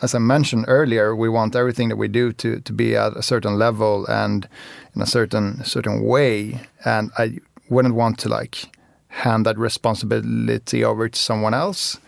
As 0.00 0.14
I 0.14 0.18
mentioned 0.18 0.64
earlier, 0.66 1.14
we 1.14 1.28
want 1.28 1.54
everything 1.54 1.88
that 1.88 1.96
we 1.96 2.08
do 2.08 2.32
to, 2.32 2.60
to 2.60 2.72
be 2.72 2.96
at 2.96 3.16
a 3.16 3.22
certain 3.22 3.56
level 3.58 4.04
and 4.06 4.48
in 4.96 5.02
a 5.02 5.06
certain 5.06 5.64
certain 5.64 6.02
way. 6.02 6.60
And 6.84 7.12
I 7.18 7.38
wouldn't 7.68 7.94
want 7.94 8.18
to 8.20 8.28
like 8.28 8.64
hand 9.08 9.46
that 9.46 9.58
responsibility 9.58 10.82
over 10.84 11.08
to 11.08 11.18
someone 11.18 11.54
else. 11.54 11.98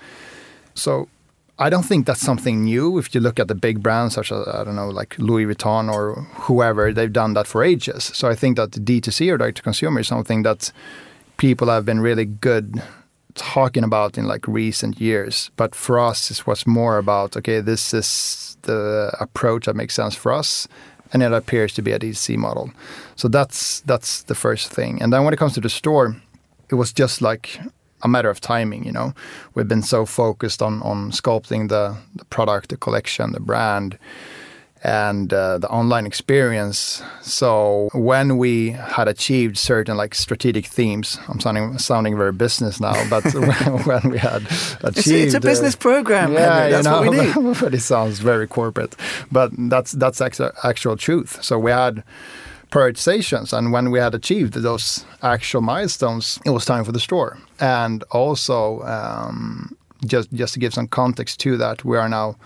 So 0.75 1.09
I 1.57 1.71
don't 1.71 1.85
think 1.85 2.07
that's 2.07 2.21
something 2.21 2.65
new. 2.65 2.99
If 2.99 3.15
you 3.15 3.21
look 3.21 3.39
at 3.39 3.47
the 3.47 3.55
big 3.55 3.81
brands 3.81 4.15
such 4.15 4.33
as 4.33 4.49
I 4.49 4.65
don't 4.65 4.75
know, 4.75 4.89
like 4.89 5.17
Louis 5.19 5.47
Vuitton 5.47 5.93
or 5.93 6.15
whoever, 6.47 6.93
they've 6.93 7.13
done 7.13 7.35
that 7.35 7.47
for 7.47 7.63
ages. 7.63 8.05
So 8.13 8.29
I 8.29 8.35
think 8.35 8.57
that 8.57 8.73
the 8.73 8.81
D2C 8.81 9.33
or 9.33 9.39
direct 9.39 9.59
to 9.59 9.63
consumer 9.63 10.01
is 10.01 10.09
something 10.09 10.43
that 10.43 10.73
people 11.37 11.69
have 11.69 11.85
been 11.85 12.01
really 12.01 12.25
good 12.25 12.83
talking 13.35 13.85
about 13.85 14.19
in 14.19 14.27
like 14.27 14.47
recent 14.47 15.01
years. 15.01 15.51
But 15.57 15.75
for 15.75 15.99
us, 15.99 16.31
it 16.31 16.47
was 16.47 16.67
more 16.67 16.99
about 16.99 17.37
okay, 17.37 17.61
this 17.61 17.95
is 17.95 18.57
the 18.63 19.15
approach 19.21 19.67
that 19.67 19.77
makes 19.77 19.95
sense 19.95 20.15
for 20.15 20.33
us, 20.33 20.69
and 21.13 21.23
it 21.23 21.33
appears 21.33 21.73
to 21.75 21.83
be 21.83 21.93
a 21.93 21.99
DC 21.99 22.37
model. 22.37 22.71
So 23.17 23.29
that's 23.29 23.81
that's 23.81 24.23
the 24.25 24.35
first 24.35 24.71
thing. 24.71 25.03
And 25.03 25.13
then 25.13 25.25
when 25.25 25.35
it 25.35 25.39
comes 25.39 25.55
to 25.55 25.61
the 25.61 25.71
store, 25.71 26.17
it 26.71 26.75
was 26.75 26.93
just 26.93 27.21
like 27.21 27.61
a 28.03 28.09
matter 28.09 28.31
of 28.31 28.41
timing. 28.41 28.85
You 28.85 28.93
know, 28.93 29.15
we've 29.55 29.69
been 29.69 29.83
so 29.83 30.07
focused 30.07 30.63
on 30.63 30.83
on 30.83 31.11
sculpting 31.11 31.69
the 31.69 31.97
the 32.15 32.25
product, 32.27 32.69
the 32.69 32.77
collection, 32.77 33.33
the 33.33 33.41
brand 33.41 33.99
and 34.85 35.33
uh, 35.33 35.57
the 35.57 35.69
online 35.69 36.05
experience. 36.05 37.03
So 37.23 37.89
when 37.95 38.37
we 38.37 38.73
had 38.73 39.09
achieved 39.09 39.57
certain 39.57 39.97
like 39.97 40.15
strategic 40.15 40.67
themes, 40.67 41.19
I'm 41.27 41.41
sounding 41.41 41.79
sounding 41.79 42.17
very 42.17 42.33
business 42.33 42.81
now, 42.81 42.95
but 43.09 43.25
when, 43.87 44.11
we 44.11 44.19
had 44.19 44.43
achieved, 44.83 44.99
it's, 44.99 45.09
it's 45.09 45.35
a 45.35 45.41
business 45.41 45.75
uh, 45.75 45.79
program. 45.79 46.35
Yeah, 46.35 46.69
that's 46.69 46.87
you 46.87 46.93
know, 46.93 47.01
what 47.01 47.11
we 47.11 47.51
need. 47.51 47.57
but 47.61 47.73
it 47.73 47.81
sounds 47.81 48.19
very 48.19 48.47
corporate, 48.47 48.95
but 49.33 49.51
that's 49.57 49.93
that's 49.93 50.21
actual, 50.21 50.51
actual 50.63 50.97
truth. 50.99 51.43
So 51.43 51.59
we 51.59 51.71
had 51.71 52.05
prioritizations, 52.71 53.57
and 53.57 53.73
when 53.73 53.91
we 53.91 53.99
had 53.99 54.15
achieved 54.15 54.53
those 54.53 55.07
actual 55.23 55.63
milestones, 55.63 56.39
it 56.45 56.51
was 56.51 56.67
time 56.67 56.85
for 56.85 56.93
the 56.93 57.01
store, 57.01 57.39
and 57.59 58.05
also. 58.11 58.83
Um, 58.83 59.77
just, 60.07 60.31
just 60.35 60.53
to 60.53 60.61
give 60.61 60.75
some 60.75 60.87
context 60.87 61.41
to 61.41 61.57
that, 61.57 61.83
we 61.83 61.97
are 61.97 62.11
now 62.11 62.37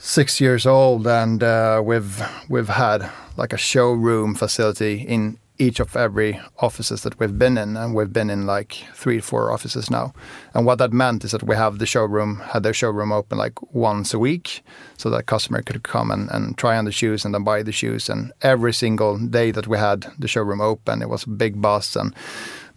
six 0.00 0.40
years 0.40 0.66
old, 0.66 1.06
and 1.06 1.42
uh, 1.42 1.80
we've 1.84 2.22
we've 2.48 2.68
had 2.68 3.08
like 3.36 3.52
a 3.52 3.58
showroom 3.58 4.34
facility 4.34 5.02
in 5.02 5.38
each 5.58 5.78
of 5.78 5.94
every 5.94 6.40
offices 6.60 7.02
that 7.02 7.18
we've 7.20 7.38
been 7.38 7.58
in, 7.58 7.76
and 7.76 7.94
we've 7.94 8.12
been 8.12 8.30
in 8.30 8.46
like 8.46 8.82
three, 8.94 9.18
or 9.18 9.22
four 9.22 9.52
offices 9.52 9.90
now. 9.90 10.12
And 10.54 10.64
what 10.64 10.78
that 10.78 10.92
meant 10.92 11.22
is 11.22 11.32
that 11.32 11.42
we 11.42 11.54
have 11.54 11.78
the 11.78 11.86
showroom 11.86 12.36
had 12.36 12.62
their 12.62 12.72
showroom 12.72 13.12
open 13.12 13.36
like 13.36 13.60
once 13.74 14.14
a 14.14 14.18
week, 14.18 14.64
so 14.96 15.10
that 15.10 15.26
customer 15.26 15.60
could 15.60 15.82
come 15.82 16.10
and, 16.10 16.30
and 16.30 16.56
try 16.56 16.78
on 16.78 16.86
the 16.86 16.92
shoes 16.92 17.24
and 17.24 17.34
then 17.34 17.44
buy 17.44 17.62
the 17.62 17.72
shoes. 17.72 18.08
And 18.08 18.32
every 18.40 18.72
single 18.72 19.18
day 19.18 19.50
that 19.50 19.68
we 19.68 19.76
had 19.76 20.06
the 20.18 20.28
showroom 20.28 20.62
open, 20.62 21.02
it 21.02 21.10
was 21.10 21.24
a 21.24 21.30
big 21.30 21.60
buzz 21.60 21.94
and 21.94 22.14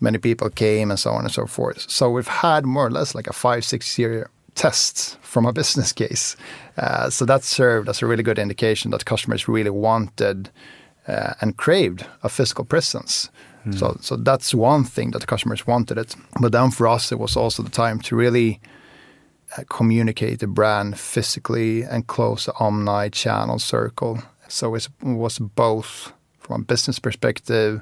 many 0.02 0.18
people 0.18 0.50
came 0.50 0.92
and 0.92 1.00
so 1.00 1.12
on 1.12 1.24
and 1.24 1.32
so 1.32 1.48
forth. 1.48 1.90
So 1.90 2.10
we've 2.10 2.28
had 2.28 2.66
more 2.66 2.88
or 2.88 2.92
less 2.92 3.16
like 3.16 3.28
a 3.28 3.34
five, 3.34 3.64
six 3.64 3.98
year 3.98 4.30
tests 4.56 5.18
from 5.22 5.46
a 5.46 5.54
business 5.54 5.94
case. 5.94 6.36
Uh, 6.78 7.10
so 7.10 7.26
that 7.26 7.44
served 7.44 7.90
as 7.90 8.02
a 8.02 8.06
really 8.06 8.24
good 8.24 8.40
indication 8.40 8.92
that 8.92 9.06
customers 9.06 9.48
really 9.48 9.70
wanted 9.70 10.50
uh, 11.08 11.34
and 11.42 11.58
craved 11.58 12.06
a 12.24 12.30
physical 12.30 12.66
presence. 12.66 13.30
Mm. 13.66 13.80
So, 13.80 13.98
so 14.02 14.16
that's 14.16 14.54
one 14.54 14.84
thing 14.84 15.12
that 15.12 15.20
the 15.20 15.28
customers 15.28 15.66
wanted 15.68 15.98
it. 15.98 16.16
But 16.42 16.52
then 16.52 16.72
for 16.72 16.88
us, 16.88 17.12
it 17.12 17.20
was 17.20 17.38
also 17.38 17.64
the 17.64 17.70
time 17.70 18.00
to 18.02 18.16
really 18.16 18.60
uh, 19.58 19.64
communicate 19.70 20.40
the 20.40 20.48
brand 20.48 21.00
physically 21.00 21.84
and 21.84 22.08
close 22.08 22.46
the 22.46 22.54
omni-channel 22.60 23.60
circle. 23.60 24.20
So 24.48 24.76
it 24.76 24.90
was 25.02 25.40
both 25.40 26.14
from 26.40 26.62
a 26.62 26.66
business 26.66 27.00
perspective, 27.00 27.82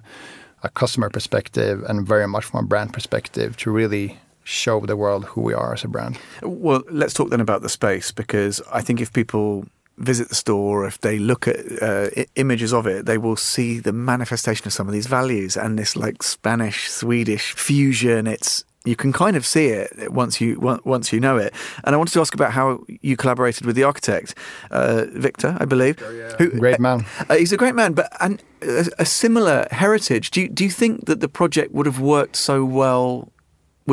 a 0.63 0.69
customer 0.69 1.09
perspective, 1.09 1.83
and 1.87 2.07
very 2.07 2.27
much 2.27 2.45
from 2.45 2.63
a 2.63 2.67
brand 2.67 2.93
perspective 2.93 3.57
to 3.57 3.71
really 3.71 4.19
show 4.43 4.79
the 4.81 4.97
world 4.97 5.25
who 5.25 5.41
we 5.41 5.53
are 5.53 5.73
as 5.73 5.83
a 5.83 5.87
brand. 5.87 6.17
Well, 6.41 6.83
let's 6.89 7.13
talk 7.13 7.29
then 7.29 7.41
about 7.41 7.61
the 7.61 7.69
space 7.69 8.11
because 8.11 8.61
I 8.71 8.81
think 8.81 9.01
if 9.01 9.13
people 9.13 9.65
visit 9.97 10.29
the 10.29 10.35
store, 10.35 10.85
if 10.87 10.99
they 11.01 11.19
look 11.19 11.47
at 11.47 11.59
uh, 11.81 12.09
I- 12.17 12.25
images 12.35 12.73
of 12.73 12.87
it, 12.87 13.05
they 13.05 13.17
will 13.17 13.35
see 13.35 13.79
the 13.79 13.93
manifestation 13.93 14.67
of 14.67 14.73
some 14.73 14.87
of 14.87 14.93
these 14.93 15.07
values 15.07 15.55
and 15.55 15.77
this 15.77 15.95
like 15.95 16.23
Spanish 16.23 16.89
Swedish 16.89 17.53
fusion. 17.53 18.27
It's 18.27 18.63
you 18.83 18.95
can 18.95 19.13
kind 19.13 19.37
of 19.37 19.45
see 19.45 19.67
it 19.67 20.11
once 20.11 20.41
you 20.41 20.59
once 20.83 21.13
you 21.13 21.19
know 21.19 21.37
it. 21.37 21.53
And 21.83 21.93
I 21.93 21.97
wanted 21.97 22.13
to 22.13 22.21
ask 22.21 22.33
about 22.33 22.51
how 22.51 22.83
you 23.01 23.15
collaborated 23.15 23.65
with 23.65 23.75
the 23.75 23.83
architect, 23.83 24.33
uh, 24.71 25.05
Victor, 25.11 25.55
I 25.59 25.65
believe. 25.65 25.99
Who, 26.39 26.49
Great 26.49 26.79
man. 26.79 27.05
Uh, 27.29 27.35
he's 27.35 27.51
a 27.51 27.57
great 27.57 27.75
man, 27.75 27.93
but 27.93 28.11
and 28.19 28.41
a, 28.63 28.87
a 28.99 29.05
similar 29.05 29.67
heritage. 29.69 30.31
Do 30.31 30.41
you, 30.41 30.49
do 30.49 30.63
you 30.63 30.71
think 30.71 31.05
that 31.05 31.19
the 31.19 31.29
project 31.29 31.73
would 31.73 31.85
have 31.85 31.99
worked 31.99 32.35
so 32.35 32.65
well 32.65 33.31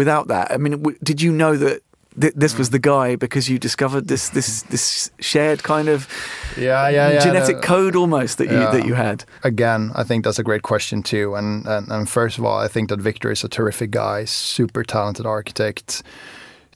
without 0.01 0.27
that? 0.29 0.47
I 0.55 0.57
mean, 0.63 0.75
w- 0.83 0.99
did 1.03 1.19
you 1.25 1.31
know 1.33 1.53
that 1.65 1.77
th- 2.21 2.37
this 2.43 2.55
was 2.59 2.69
the 2.71 2.79
guy 2.93 3.17
because 3.17 3.45
you 3.53 3.59
discovered 3.59 4.05
this 4.09 4.31
this 4.31 4.63
this 4.73 5.11
shared 5.21 5.61
kind 5.63 5.89
of 5.95 6.07
Yeah, 6.57 6.91
yeah, 6.97 7.13
yeah. 7.13 7.25
genetic 7.27 7.59
code 7.63 7.95
almost 8.03 8.39
that 8.39 8.49
you 8.53 8.61
Yeah. 8.61 8.71
that 8.75 8.85
you 8.89 8.95
had? 8.97 9.25
again, 9.43 9.83
I 10.01 10.05
think 10.09 10.25
that's 10.25 10.39
a 10.41 10.45
great 10.51 10.63
question 10.63 11.03
too. 11.03 11.37
And, 11.39 11.67
and 11.67 11.85
and 11.95 12.09
first 12.09 12.39
of 12.39 12.45
all, 12.47 12.65
I 12.67 12.69
think 12.69 12.89
that 12.89 13.01
Victor 13.03 13.31
is 13.33 13.45
a 13.45 13.49
terrific 13.49 13.91
guy, 13.91 14.27
super 14.27 14.83
talented 14.85 15.27
architect. 15.27 16.03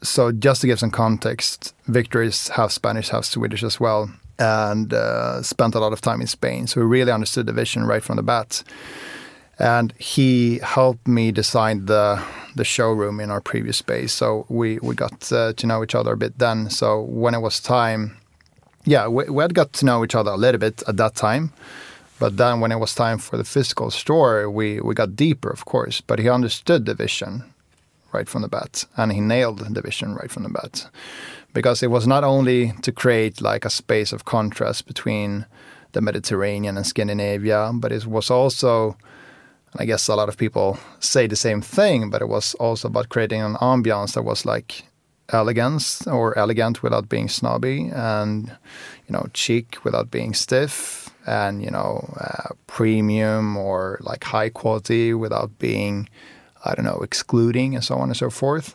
So 0.03 0.33
just 0.33 0.61
to 0.61 0.67
give 0.67 0.79
some 0.79 0.91
context, 0.91 1.75
Victor 1.87 2.23
is 2.23 2.49
half 2.57 2.71
Spanish, 2.73 3.11
half 3.11 3.25
Swedish 3.25 3.63
as 3.65 3.79
well, 3.81 4.11
and 4.39 4.93
uh, 4.93 5.43
spent 5.43 5.75
a 5.75 5.79
lot 5.79 5.93
of 5.93 6.01
time 6.01 6.21
in 6.21 6.27
Spain. 6.29 6.67
So 6.67 6.81
he 6.81 6.87
really 6.99 7.13
understood 7.13 7.47
the 7.47 7.53
vision 7.53 7.87
right 7.89 8.03
from 8.05 8.17
the 8.17 8.23
bat. 8.23 8.65
And 9.63 9.95
he 9.99 10.59
helped 10.59 11.07
me 11.09 11.33
design 11.33 11.87
the 11.87 12.23
the 12.55 12.65
showroom 12.65 13.19
in 13.21 13.31
our 13.31 13.41
previous 13.41 13.79
space. 13.79 14.13
So 14.13 14.45
we 14.49 14.79
we 14.83 14.95
got 14.95 15.33
uh, 15.33 15.53
to 15.55 15.67
know 15.67 15.83
each 15.83 15.95
other 15.95 16.13
a 16.13 16.17
bit 16.17 16.39
then. 16.39 16.69
So 16.69 17.01
when 17.01 17.35
it 17.35 17.41
was 17.41 17.61
time 17.61 18.19
yeah, 18.85 19.07
we, 19.07 19.25
we 19.25 19.43
had 19.43 19.55
got 19.55 19.73
to 19.75 19.87
know 19.87 20.05
each 20.05 20.15
other 20.15 20.31
a 20.31 20.37
little 20.37 20.59
bit 20.59 20.83
at 20.89 20.97
that 20.97 21.15
time. 21.15 21.53
But 22.19 22.37
then 22.37 22.61
when 22.61 22.73
it 22.73 22.79
was 22.79 22.95
time 22.95 23.19
for 23.19 23.37
the 23.37 23.45
physical 23.45 23.91
store, 23.91 24.49
we, 24.51 24.81
we 24.81 24.95
got 24.95 25.17
deeper, 25.17 25.51
of 25.51 25.65
course. 25.65 26.01
But 26.01 26.19
he 26.19 26.29
understood 26.29 26.87
the 26.87 26.95
vision 26.95 27.45
right 28.13 28.29
from 28.29 28.43
the 28.43 28.49
bat, 28.49 28.85
and 28.97 29.13
he 29.13 29.21
nailed 29.21 29.59
the 29.61 29.81
vision 29.81 30.15
right 30.15 30.31
from 30.31 30.43
the 30.43 30.49
bat. 30.51 30.89
Because 31.53 31.83
it 31.83 31.91
was 31.91 32.07
not 32.07 32.25
only 32.25 32.73
to 32.83 32.93
create 32.93 33.41
like 33.41 33.65
a 33.65 33.71
space 33.71 34.13
of 34.13 34.25
contrast 34.25 34.87
between 34.87 35.47
the 35.93 36.01
Mediterranean 36.01 36.77
and 36.77 36.87
Scandinavia, 36.87 37.71
but 37.75 37.93
it 37.93 38.07
was 38.07 38.31
also, 38.31 38.97
and 39.73 39.81
I 39.81 39.85
guess 39.85 40.09
a 40.09 40.15
lot 40.15 40.29
of 40.29 40.37
people 40.37 40.79
say 41.01 41.27
the 41.27 41.37
same 41.37 41.63
thing, 41.63 42.11
but 42.11 42.23
it 42.23 42.29
was 42.29 42.55
also 42.55 42.89
about 42.89 43.09
creating 43.09 43.43
an 43.43 43.55
ambiance 43.55 44.15
that 44.15 44.23
was 44.23 44.45
like 44.45 44.85
elegance 45.31 46.07
or 46.07 46.37
elegant 46.39 46.83
without 46.83 47.09
being 47.09 47.29
snobby 47.29 47.91
and 47.95 48.49
you 49.07 49.13
know 49.13 49.27
chic 49.35 49.83
without 49.85 50.11
being 50.11 50.35
stiff 50.35 51.11
and 51.27 51.63
you 51.63 51.71
know 51.71 52.15
uh, 52.21 52.55
premium 52.67 53.57
or 53.57 53.99
like 54.03 54.25
high 54.25 54.49
quality 54.49 55.15
without 55.15 55.59
being 55.59 56.09
i 56.65 56.75
don't 56.75 56.85
know 56.85 57.01
excluding 57.03 57.75
and 57.75 57.85
so 57.85 57.95
on 57.97 58.09
and 58.09 58.17
so 58.17 58.29
forth 58.29 58.75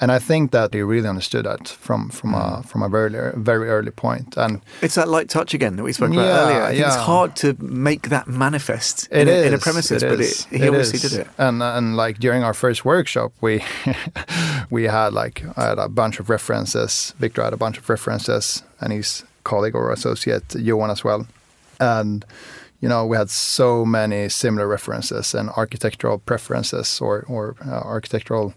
and 0.00 0.10
i 0.12 0.18
think 0.18 0.50
that 0.50 0.72
he 0.74 0.82
really 0.82 1.08
understood 1.08 1.44
that 1.44 1.68
from 1.68 2.08
from 2.10 2.34
a 2.34 2.62
from 2.62 2.82
a 2.82 2.88
very 2.88 3.10
very 3.36 3.68
early 3.68 3.90
point. 3.90 4.36
and 4.36 4.60
It's 4.82 4.94
that 4.94 5.08
light 5.08 5.28
touch 5.28 5.54
again 5.54 5.76
that 5.76 5.82
we 5.84 5.92
spoke 5.92 6.12
about 6.12 6.26
earlier. 6.26 6.62
I 6.62 6.74
think 6.74 6.86
it's 6.86 6.96
hard 6.96 7.36
to 7.36 7.56
make 7.58 8.08
that 8.08 8.26
manifest 8.26 9.08
in, 9.10 9.28
a, 9.28 9.46
in 9.46 9.54
a 9.54 9.58
premises, 9.58 10.02
but 10.02 10.20
it, 10.20 10.46
he 10.50 10.68
obviously 10.68 10.96
is. 10.96 11.10
did 11.10 11.20
it. 11.20 11.28
And 11.38 11.62
and 11.62 11.96
like 11.96 12.18
during 12.18 12.42
our 12.44 12.54
first 12.54 12.84
workshop, 12.84 13.32
we 13.40 13.62
we 14.70 14.84
had 14.84 15.12
like 15.12 15.42
I 15.56 15.62
had 15.70 15.78
a 15.78 15.88
bunch 15.88 16.20
of 16.20 16.30
references. 16.30 17.14
Victor 17.18 17.42
had 17.42 17.52
a 17.52 17.56
bunch 17.56 17.78
of 17.78 17.88
references, 17.88 18.62
and 18.80 18.92
his 18.92 19.24
colleague 19.44 19.74
or 19.74 19.92
associate 19.92 20.54
Johan 20.54 20.90
as 20.90 21.04
well. 21.04 21.26
And 21.78 22.24
you 22.80 22.88
know, 22.88 23.06
we 23.06 23.16
had 23.16 23.30
so 23.30 23.84
many 23.84 24.28
similar 24.28 24.66
references 24.66 25.34
and 25.34 25.50
architectural 25.50 26.18
preferences 26.18 27.00
or 27.00 27.24
or 27.28 27.54
uh, 27.66 27.70
architectural 27.84 28.52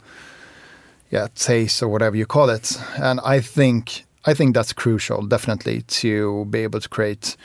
yeah 1.13 1.27
taste 1.35 1.83
or 1.83 1.87
whatever 1.87 2.17
you 2.17 2.25
call 2.25 2.49
it. 2.49 2.77
And 2.97 3.19
I 3.23 3.39
think 3.39 4.05
I 4.25 4.33
think 4.33 4.55
that's 4.55 4.73
crucial, 4.73 5.21
definitely, 5.27 5.81
to 6.01 6.45
be 6.45 6.59
able 6.59 6.79
to 6.79 6.89
create 6.89 7.37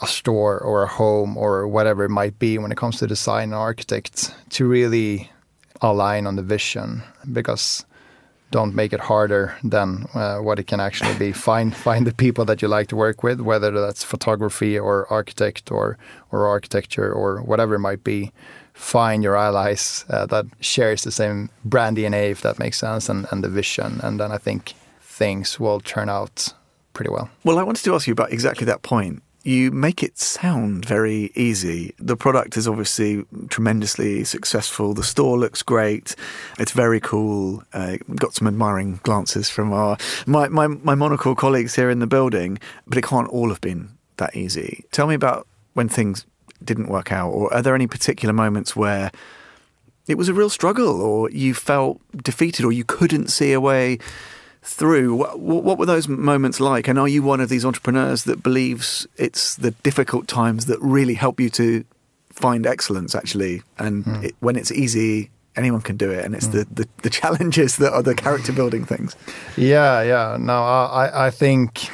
a 0.00 0.06
store 0.06 0.58
or 0.58 0.82
a 0.82 0.86
home 0.86 1.36
or 1.36 1.66
whatever 1.66 2.04
it 2.04 2.10
might 2.10 2.38
be 2.38 2.58
when 2.58 2.70
it 2.70 2.78
comes 2.78 2.98
to 2.98 3.06
design 3.06 3.44
and 3.44 3.54
architect 3.54 4.34
to 4.50 4.68
really 4.68 5.30
align 5.80 6.26
on 6.26 6.36
the 6.36 6.42
vision 6.42 7.02
because 7.32 7.84
don't 8.52 8.74
make 8.74 8.92
it 8.92 9.00
harder 9.00 9.56
than 9.64 10.06
uh, 10.14 10.36
what 10.38 10.58
it 10.58 10.66
can 10.66 10.78
actually 10.78 11.16
be 11.18 11.32
find 11.50 11.74
find 11.74 12.06
the 12.06 12.14
people 12.14 12.44
that 12.44 12.62
you 12.62 12.68
like 12.68 12.86
to 12.88 12.96
work 12.96 13.24
with 13.24 13.40
whether 13.40 13.70
that's 13.72 14.04
photography 14.04 14.78
or 14.78 15.06
architect 15.10 15.72
or 15.72 15.98
or 16.30 16.46
architecture 16.46 17.12
or 17.12 17.42
whatever 17.42 17.74
it 17.74 17.80
might 17.80 18.04
be 18.04 18.30
find 18.74 19.22
your 19.22 19.36
allies 19.36 20.04
uh, 20.08 20.26
that 20.26 20.46
shares 20.60 21.02
the 21.02 21.12
same 21.12 21.50
brand 21.64 21.96
DNA 21.96 22.30
if 22.30 22.42
that 22.42 22.58
makes 22.58 22.78
sense 22.78 23.08
and, 23.08 23.26
and 23.30 23.44
the 23.44 23.48
vision 23.48 24.00
and 24.02 24.18
then 24.18 24.32
I 24.32 24.38
think 24.38 24.74
things 25.00 25.60
will 25.60 25.80
turn 25.80 26.08
out 26.08 26.52
pretty 26.94 27.10
well 27.10 27.30
Well, 27.44 27.58
I 27.58 27.62
wanted 27.62 27.84
to 27.84 27.94
ask 27.94 28.06
you 28.06 28.12
about 28.12 28.32
exactly 28.32 28.64
that 28.66 28.82
point. 28.82 29.22
You 29.44 29.72
make 29.72 30.04
it 30.04 30.18
sound 30.18 30.84
very 30.84 31.32
easy. 31.34 31.94
The 31.98 32.16
product 32.16 32.56
is 32.56 32.68
obviously 32.68 33.24
tremendously 33.48 34.22
successful. 34.22 34.94
The 34.94 35.02
store 35.02 35.36
looks 35.36 35.62
great. 35.62 36.14
It's 36.60 36.70
very 36.70 37.00
cool. 37.00 37.64
Uh, 37.72 37.96
got 38.14 38.34
some 38.34 38.46
admiring 38.46 39.00
glances 39.02 39.50
from 39.50 39.72
our 39.72 39.96
my, 40.26 40.46
my 40.48 40.68
my 40.68 40.94
monocle 40.94 41.34
colleagues 41.34 41.74
here 41.74 41.90
in 41.90 41.98
the 41.98 42.06
building. 42.06 42.60
But 42.86 42.98
it 42.98 43.04
can't 43.04 43.28
all 43.30 43.48
have 43.48 43.60
been 43.60 43.88
that 44.18 44.36
easy. 44.36 44.84
Tell 44.92 45.08
me 45.08 45.14
about 45.16 45.48
when 45.74 45.88
things 45.88 46.24
didn't 46.64 46.88
work 46.88 47.12
out, 47.12 47.30
or 47.30 47.52
are 47.52 47.62
there 47.62 47.74
any 47.74 47.86
particular 47.86 48.32
moments 48.32 48.74
where 48.74 49.10
it 50.08 50.18
was 50.18 50.28
a 50.28 50.34
real 50.34 50.50
struggle, 50.50 51.00
or 51.00 51.30
you 51.30 51.54
felt 51.54 52.00
defeated, 52.22 52.64
or 52.64 52.72
you 52.72 52.84
couldn't 52.84 53.28
see 53.28 53.52
a 53.52 53.60
way 53.60 53.98
through. 54.62 55.14
What, 55.14 55.38
what 55.40 55.78
were 55.78 55.86
those 55.86 56.08
moments 56.08 56.60
like? 56.60 56.88
And 56.88 56.98
are 56.98 57.08
you 57.08 57.22
one 57.22 57.40
of 57.40 57.48
these 57.48 57.64
entrepreneurs 57.64 58.24
that 58.24 58.42
believes 58.42 59.06
it's 59.16 59.56
the 59.56 59.72
difficult 59.82 60.28
times 60.28 60.66
that 60.66 60.80
really 60.80 61.14
help 61.14 61.40
you 61.40 61.50
to 61.50 61.84
find 62.30 62.66
excellence, 62.66 63.14
actually? 63.14 63.62
And 63.78 64.04
hmm. 64.04 64.24
it, 64.24 64.36
when 64.40 64.56
it's 64.56 64.72
easy, 64.72 65.30
anyone 65.56 65.82
can 65.82 65.96
do 65.96 66.10
it. 66.10 66.24
And 66.24 66.34
it's 66.34 66.46
hmm. 66.46 66.58
the, 66.58 66.66
the, 66.70 66.88
the 67.02 67.10
challenges 67.20 67.76
that 67.76 67.92
are 67.92 68.02
the 68.02 68.14
character 68.14 68.52
building 68.52 68.84
things. 68.84 69.16
Yeah, 69.56 70.02
yeah. 70.02 70.36
No, 70.38 70.62
I- 70.62 71.26
I 71.26 71.30
think 71.30 71.88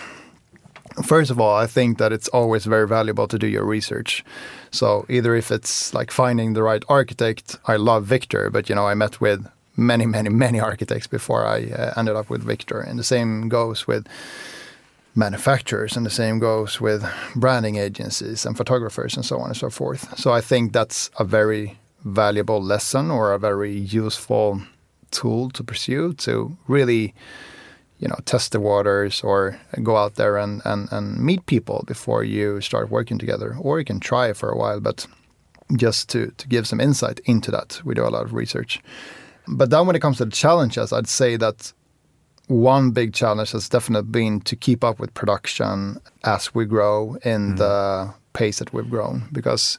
first 1.03 1.31
of 1.31 1.41
all, 1.41 1.57
I 1.57 1.67
think 1.67 1.99
that 1.99 2.13
it's 2.13 2.29
always 2.29 2.65
very 2.65 2.87
valuable 2.87 3.29
to 3.29 3.39
do 3.39 3.47
your 3.47 3.65
research. 3.65 4.25
So 4.71 5.07
either 5.09 5.35
if 5.35 5.51
it's 5.51 5.95
like 5.95 6.11
finding 6.11 6.53
the 6.53 6.63
right 6.63 6.85
architect, 6.89 7.57
I 7.67 7.77
love 7.77 8.05
Victor, 8.05 8.51
but 8.51 8.69
you 8.69 8.75
know, 8.75 8.87
I 8.87 8.95
met 8.95 9.21
with 9.21 9.47
many, 9.77 10.07
many, 10.07 10.29
many 10.29 10.61
architects 10.61 11.07
before 11.07 11.47
I 11.47 11.71
uh, 11.71 11.95
ended 11.97 12.17
up 12.17 12.29
with 12.29 12.43
Victor, 12.43 12.81
and 12.81 12.99
the 12.99 13.05
same 13.05 13.49
goes 13.49 13.87
with 13.87 14.07
manufacturers, 15.15 15.97
and 15.97 16.05
the 16.05 16.11
same 16.11 16.39
goes 16.39 16.81
with 16.81 17.05
branding 17.35 17.77
agencies 17.77 18.45
and 18.45 18.57
photographers, 18.57 19.17
and 19.17 19.25
so 19.25 19.39
on 19.39 19.49
and 19.49 19.57
so 19.57 19.71
forth. 19.71 20.19
So 20.19 20.33
I 20.33 20.41
think 20.41 20.73
that's 20.73 21.11
a 21.19 21.25
very 21.25 21.79
valuable 22.05 22.63
lesson 22.63 23.11
or 23.11 23.33
a 23.33 23.39
very 23.39 23.77
useful 23.77 24.63
tool 25.11 25.51
to 25.51 25.65
pursue 25.65 26.13
to 26.13 26.57
really 26.67 27.15
you 27.99 28.09
know 28.09 28.19
test 28.25 28.53
the 28.53 28.61
waters 28.61 29.23
or 29.23 29.59
go 29.83 29.97
out 29.97 30.15
there 30.15 30.37
and, 30.37 30.63
and, 30.65 30.89
and 30.93 31.19
meet 31.19 31.47
people 31.47 31.85
before 31.87 32.25
you 32.25 32.61
start 32.61 32.91
working 32.91 33.19
together. 33.19 33.57
Or 33.61 33.79
you 33.79 33.85
can 33.85 34.01
try 34.01 34.33
for 34.33 34.51
a 34.51 34.57
while 34.57 34.81
but 34.81 35.07
just 35.77 36.09
to, 36.11 36.33
to 36.39 36.49
give 36.49 36.67
some 36.67 36.81
insight 36.81 37.21
into 37.25 37.51
that 37.51 37.81
we 37.85 37.95
do 37.95 38.05
a 38.05 38.09
lot 38.09 38.25
of 38.25 38.33
research. 38.33 38.81
But 39.47 39.71
then 39.71 39.87
when 39.87 39.97
it 39.97 40.01
comes 40.01 40.19
to 40.19 40.25
the 40.25 40.31
challenges 40.31 40.93
i'd 40.93 41.09
say 41.09 41.37
that 41.37 41.73
one 42.49 42.91
big 42.91 43.13
challenge 43.13 43.53
has 43.53 43.69
definitely 43.69 44.11
been 44.11 44.41
to 44.41 44.57
keep 44.57 44.83
up 44.83 44.99
with 44.99 45.15
production 45.15 45.99
as 46.25 46.55
we 46.55 46.65
grow 46.65 47.17
in 47.23 47.55
mm. 47.55 47.59
the 47.59 48.13
pace 48.33 48.59
that 48.59 48.73
we've 48.73 48.89
grown. 48.89 49.29
Because 49.33 49.79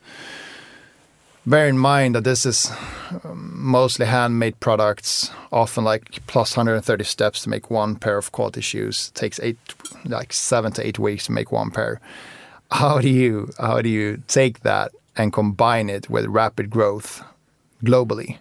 bear 1.50 1.68
in 1.68 1.78
mind 1.78 2.16
that 2.16 2.24
this 2.24 2.46
is 2.46 2.72
um, 3.24 3.52
mostly 3.56 4.06
handmade 4.06 4.60
products, 4.60 5.32
often 5.52 5.84
like 5.84 6.26
plus 6.28 6.56
130 6.56 7.04
steps 7.04 7.44
to 7.44 7.50
make 7.50 7.72
one 7.72 7.96
pair 7.96 8.18
of 8.18 8.32
quality 8.32 8.62
shoes. 8.62 9.12
takes 9.12 9.40
eight, 9.40 9.58
like 10.06 10.32
seven 10.32 10.72
to 10.74 10.86
eight 10.86 11.00
weeks 11.00 11.26
to 11.26 11.32
make 11.32 11.52
one 11.52 11.72
pair. 11.72 12.00
How 12.72 13.00
do 13.00 13.10
you 13.10 13.50
how 13.58 13.82
do 13.82 13.90
you 13.90 14.22
take 14.28 14.60
that 14.60 14.92
and 15.18 15.34
combine 15.34 15.90
it 15.90 16.10
with 16.10 16.26
rapid 16.28 16.70
growth 16.70 17.24
globally? 17.84 18.38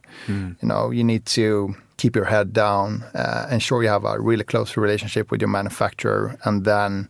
You 0.62 0.68
know, 0.68 0.90
you 0.90 1.02
need 1.02 1.24
to 1.26 1.74
keep 1.96 2.14
your 2.14 2.26
head 2.26 2.52
down, 2.52 3.04
uh, 3.14 3.48
ensure 3.50 3.82
you 3.82 3.88
have 3.88 4.04
a 4.04 4.20
really 4.20 4.44
close 4.44 4.76
relationship 4.76 5.30
with 5.30 5.40
your 5.40 5.48
manufacturer, 5.48 6.38
and 6.44 6.64
then 6.64 7.08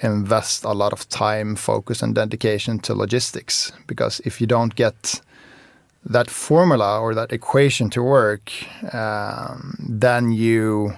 invest 0.00 0.64
a 0.64 0.72
lot 0.72 0.92
of 0.92 1.08
time, 1.08 1.56
focus, 1.56 2.02
and 2.02 2.14
dedication 2.14 2.78
to 2.80 2.94
logistics. 2.94 3.72
Because 3.86 4.20
if 4.24 4.40
you 4.40 4.46
don't 4.46 4.74
get 4.74 5.20
that 6.04 6.30
formula 6.30 7.00
or 7.00 7.14
that 7.14 7.32
equation 7.32 7.90
to 7.90 8.02
work, 8.02 8.52
um, 8.94 9.76
then 9.78 10.30
you, 10.32 10.94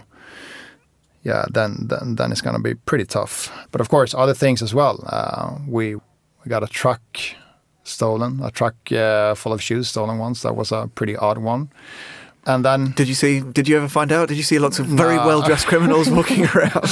yeah, 1.22 1.44
then 1.52 1.86
then, 1.88 2.16
then 2.16 2.32
it's 2.32 2.42
going 2.42 2.56
to 2.56 2.62
be 2.62 2.74
pretty 2.74 3.04
tough. 3.04 3.50
But 3.70 3.80
of 3.80 3.88
course, 3.88 4.14
other 4.14 4.34
things 4.34 4.62
as 4.62 4.74
well. 4.74 5.04
Uh, 5.06 5.58
we 5.66 5.94
we 5.94 6.48
got 6.48 6.62
a 6.62 6.66
truck 6.66 7.00
stolen, 7.84 8.40
a 8.42 8.50
truck 8.50 8.74
uh, 8.92 9.34
full 9.34 9.52
of 9.52 9.62
shoes 9.62 9.88
stolen 9.88 10.18
once. 10.18 10.42
That 10.42 10.56
was 10.56 10.72
a 10.72 10.90
pretty 10.94 11.16
odd 11.16 11.38
one. 11.38 11.70
And 12.48 12.64
then, 12.64 12.92
did 12.92 13.08
you 13.08 13.14
see? 13.14 13.40
Did 13.40 13.68
you 13.68 13.76
ever 13.76 13.88
find 13.88 14.10
out? 14.10 14.28
Did 14.28 14.38
you 14.38 14.42
see 14.42 14.58
lots 14.58 14.78
of 14.78 14.86
very 14.86 15.16
nah. 15.16 15.26
well 15.26 15.42
dressed 15.42 15.66
criminals 15.66 16.08
walking 16.18 16.46
around? 16.46 16.88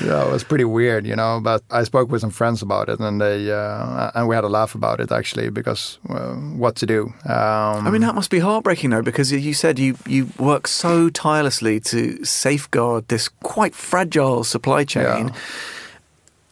yeah, 0.00 0.24
it 0.24 0.30
was 0.30 0.44
pretty 0.44 0.64
weird, 0.64 1.04
you 1.04 1.16
know. 1.16 1.40
But 1.42 1.64
I 1.68 1.82
spoke 1.82 2.12
with 2.12 2.20
some 2.20 2.30
friends 2.30 2.62
about 2.62 2.88
it, 2.88 3.00
and 3.00 3.20
they 3.20 3.50
uh, 3.50 4.12
and 4.14 4.28
we 4.28 4.36
had 4.36 4.44
a 4.44 4.48
laugh 4.48 4.76
about 4.76 5.00
it 5.00 5.10
actually 5.10 5.50
because 5.50 5.98
uh, 6.08 6.34
what 6.34 6.76
to 6.76 6.86
do. 6.86 7.12
Um, 7.24 7.84
I 7.86 7.90
mean, 7.90 8.02
that 8.02 8.14
must 8.14 8.30
be 8.30 8.38
heartbreaking 8.38 8.90
though, 8.90 9.02
because 9.02 9.32
you 9.32 9.52
said 9.52 9.80
you 9.80 9.96
you 10.06 10.28
work 10.38 10.68
so 10.68 11.10
tirelessly 11.10 11.80
to 11.80 12.24
safeguard 12.24 13.08
this 13.08 13.28
quite 13.42 13.74
fragile 13.74 14.44
supply 14.44 14.84
chain, 14.84 15.28
yeah. 15.28 15.34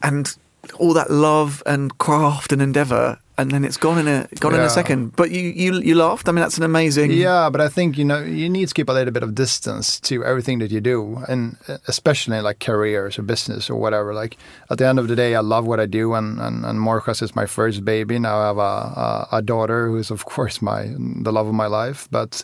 and 0.02 0.36
all 0.80 0.94
that 0.94 1.12
love 1.12 1.62
and 1.64 1.96
craft 1.98 2.52
and 2.52 2.60
endeavor 2.60 3.20
and 3.38 3.50
then 3.50 3.64
it's 3.64 3.78
gone 3.78 3.98
in 3.98 4.08
a 4.08 4.28
gone 4.40 4.52
yeah. 4.52 4.60
in 4.60 4.64
a 4.64 4.70
second. 4.70 5.16
But 5.16 5.30
you, 5.30 5.40
you 5.40 5.80
you 5.80 5.94
laughed. 5.94 6.28
I 6.28 6.32
mean, 6.32 6.42
that's 6.42 6.58
an 6.58 6.64
amazing. 6.64 7.12
Yeah, 7.12 7.48
but 7.50 7.60
I 7.60 7.68
think 7.68 7.96
you 7.96 8.04
know 8.04 8.20
you 8.20 8.48
need 8.48 8.68
to 8.68 8.74
keep 8.74 8.88
a 8.88 8.92
little 8.92 9.12
bit 9.12 9.22
of 9.22 9.34
distance 9.34 9.98
to 10.00 10.24
everything 10.24 10.58
that 10.58 10.70
you 10.70 10.80
do, 10.80 11.22
and 11.28 11.56
uh, 11.68 11.78
especially 11.88 12.40
like 12.40 12.60
careers 12.60 13.18
or 13.18 13.22
business 13.22 13.70
or 13.70 13.76
whatever. 13.76 14.12
Like 14.12 14.36
at 14.70 14.78
the 14.78 14.86
end 14.86 14.98
of 14.98 15.08
the 15.08 15.16
day, 15.16 15.34
I 15.34 15.40
love 15.40 15.66
what 15.66 15.80
I 15.80 15.86
do, 15.86 16.14
and 16.14 16.38
and, 16.40 16.64
and 16.64 16.78
Morjas 16.78 17.22
is 17.22 17.34
my 17.34 17.46
first 17.46 17.84
baby. 17.84 18.18
Now 18.18 18.38
I 18.38 18.46
have 18.48 18.58
a, 18.58 18.60
a, 18.60 19.28
a 19.38 19.42
daughter 19.42 19.88
who 19.88 19.96
is 19.96 20.10
of 20.10 20.24
course 20.24 20.60
my 20.60 20.94
the 20.98 21.32
love 21.32 21.46
of 21.46 21.54
my 21.54 21.66
life. 21.66 22.08
But 22.10 22.42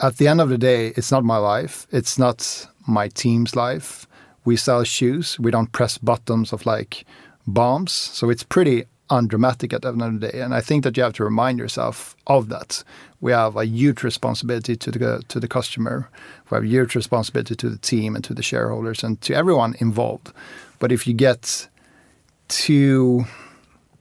at 0.00 0.18
the 0.18 0.28
end 0.28 0.40
of 0.40 0.48
the 0.50 0.58
day, 0.58 0.88
it's 0.96 1.10
not 1.10 1.24
my 1.24 1.38
life. 1.38 1.86
It's 1.90 2.18
not 2.18 2.66
my 2.86 3.08
team's 3.08 3.56
life. 3.56 4.06
We 4.44 4.56
sell 4.56 4.84
shoes. 4.84 5.38
We 5.38 5.50
don't 5.50 5.72
press 5.72 5.98
buttons 5.98 6.52
of 6.52 6.66
like 6.66 7.04
bombs. 7.46 7.92
So 7.92 8.30
it's 8.30 8.42
pretty 8.42 8.84
undramatic 9.10 9.72
at 9.72 9.82
the 9.82 9.88
end 9.88 10.02
of 10.02 10.20
the 10.20 10.30
day. 10.30 10.40
And 10.40 10.54
I 10.54 10.60
think 10.60 10.84
that 10.84 10.96
you 10.96 11.02
have 11.02 11.12
to 11.14 11.24
remind 11.24 11.58
yourself 11.58 12.16
of 12.26 12.48
that. 12.48 12.84
We 13.20 13.32
have 13.32 13.56
a 13.56 13.66
huge 13.66 14.02
responsibility 14.02 14.76
to 14.76 14.90
the 14.90 15.22
to 15.28 15.40
the 15.40 15.48
customer. 15.48 16.08
We 16.50 16.54
have 16.56 16.64
a 16.64 16.68
huge 16.68 16.94
responsibility 16.94 17.54
to 17.54 17.68
the 17.68 17.78
team 17.78 18.14
and 18.14 18.24
to 18.24 18.34
the 18.34 18.42
shareholders 18.42 19.04
and 19.04 19.20
to 19.22 19.34
everyone 19.34 19.74
involved. 19.78 20.32
But 20.78 20.92
if 20.92 21.06
you 21.06 21.14
get 21.14 21.68
too 22.48 23.26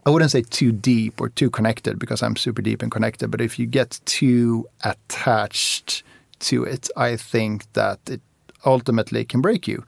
I 0.05 0.11
wouldn't 0.11 0.31
say 0.31 0.41
too 0.41 0.71
deep 0.71 1.19
or 1.19 1.29
too 1.29 1.49
connected 1.49 1.99
because 1.99 2.23
I'm 2.23 2.35
super 2.35 2.61
deep 2.61 2.81
and 2.81 2.91
connected, 2.91 3.29
but 3.29 3.41
if 3.41 3.59
you 3.59 3.65
get 3.65 3.99
too 4.05 4.67
attached 4.83 6.03
to 6.39 6.63
it, 6.63 6.89
I 6.95 7.17
think 7.17 7.71
that 7.73 7.99
it 8.09 8.21
ultimately 8.65 9.25
can 9.25 9.41
break 9.41 9.67
you. 9.67 9.83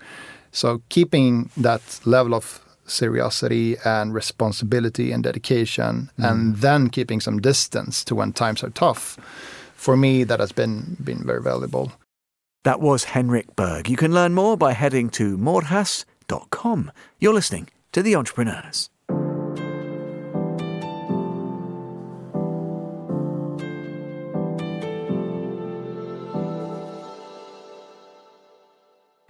So 0.52 0.82
keeping 0.90 1.50
that 1.58 2.02
level 2.06 2.36
of 2.36 2.60
seriosity 2.88 3.78
and 3.86 4.14
responsibility 4.14 5.12
and 5.12 5.24
dedication, 5.24 6.12
mm. 6.20 6.30
and 6.30 6.58
then 6.58 6.90
keeping 6.90 7.22
some 7.22 7.40
distance 7.40 8.04
to 8.06 8.16
when 8.16 8.34
times 8.34 8.64
are 8.64 8.70
tough. 8.70 9.18
For 9.76 9.98
me, 9.98 10.24
that 10.26 10.40
has 10.40 10.52
been 10.52 10.98
been 11.04 11.26
very 11.26 11.42
valuable. 11.42 11.92
That 12.64 12.80
was 12.80 13.06
Henrik 13.06 13.56
Berg. 13.56 13.90
You 13.90 13.98
can 13.98 14.14
learn 14.14 14.36
more 14.36 14.56
by 14.56 14.74
heading 14.74 15.10
to 15.12 15.36
morjas.com. 15.38 16.92
You're 17.20 17.34
listening 17.34 17.70
to 17.92 18.04
The 18.04 18.16
Entrepreneurs. 18.16 18.91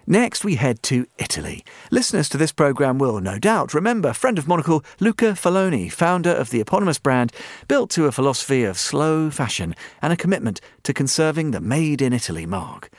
Next, 0.06 0.44
we 0.44 0.56
head 0.56 0.82
to 0.84 1.06
Italy. 1.16 1.64
Listeners 1.92 2.28
to 2.30 2.36
this 2.36 2.50
programme 2.50 2.98
will 2.98 3.20
no 3.20 3.38
doubt 3.38 3.72
remember 3.72 4.12
friend 4.12 4.36
of 4.36 4.48
Monocle 4.48 4.84
Luca 4.98 5.34
Faloni, 5.34 5.92
founder 5.92 6.30
of 6.30 6.50
the 6.50 6.60
eponymous 6.60 6.98
brand, 6.98 7.32
built 7.68 7.90
to 7.90 8.06
a 8.06 8.12
philosophy 8.12 8.64
of 8.64 8.78
slow 8.78 9.30
fashion 9.30 9.76
and 10.00 10.12
a 10.12 10.16
commitment 10.16 10.60
to 10.82 10.92
conserving 10.92 11.52
the 11.52 11.60
Made 11.60 12.02
in 12.02 12.12
Italy 12.12 12.46
mark. 12.46 12.90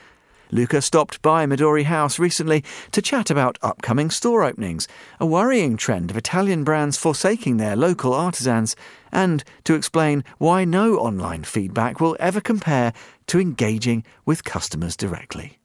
Luca 0.50 0.80
stopped 0.80 1.20
by 1.20 1.44
Midori 1.44 1.84
House 1.84 2.18
recently 2.18 2.64
to 2.92 3.02
chat 3.02 3.28
about 3.28 3.58
upcoming 3.60 4.08
store 4.08 4.42
openings, 4.42 4.88
a 5.20 5.26
worrying 5.26 5.76
trend 5.76 6.10
of 6.10 6.16
Italian 6.16 6.64
brands 6.64 6.96
forsaking 6.96 7.58
their 7.58 7.76
local 7.76 8.14
artisans, 8.14 8.76
and 9.12 9.44
to 9.64 9.74
explain 9.74 10.24
why 10.38 10.64
no 10.64 10.96
online 10.96 11.44
feedback 11.44 12.00
will 12.00 12.16
ever 12.18 12.40
compare 12.40 12.94
to 13.26 13.38
engaging 13.38 14.04
with 14.24 14.44
customers 14.44 14.96
directly. 14.96 15.58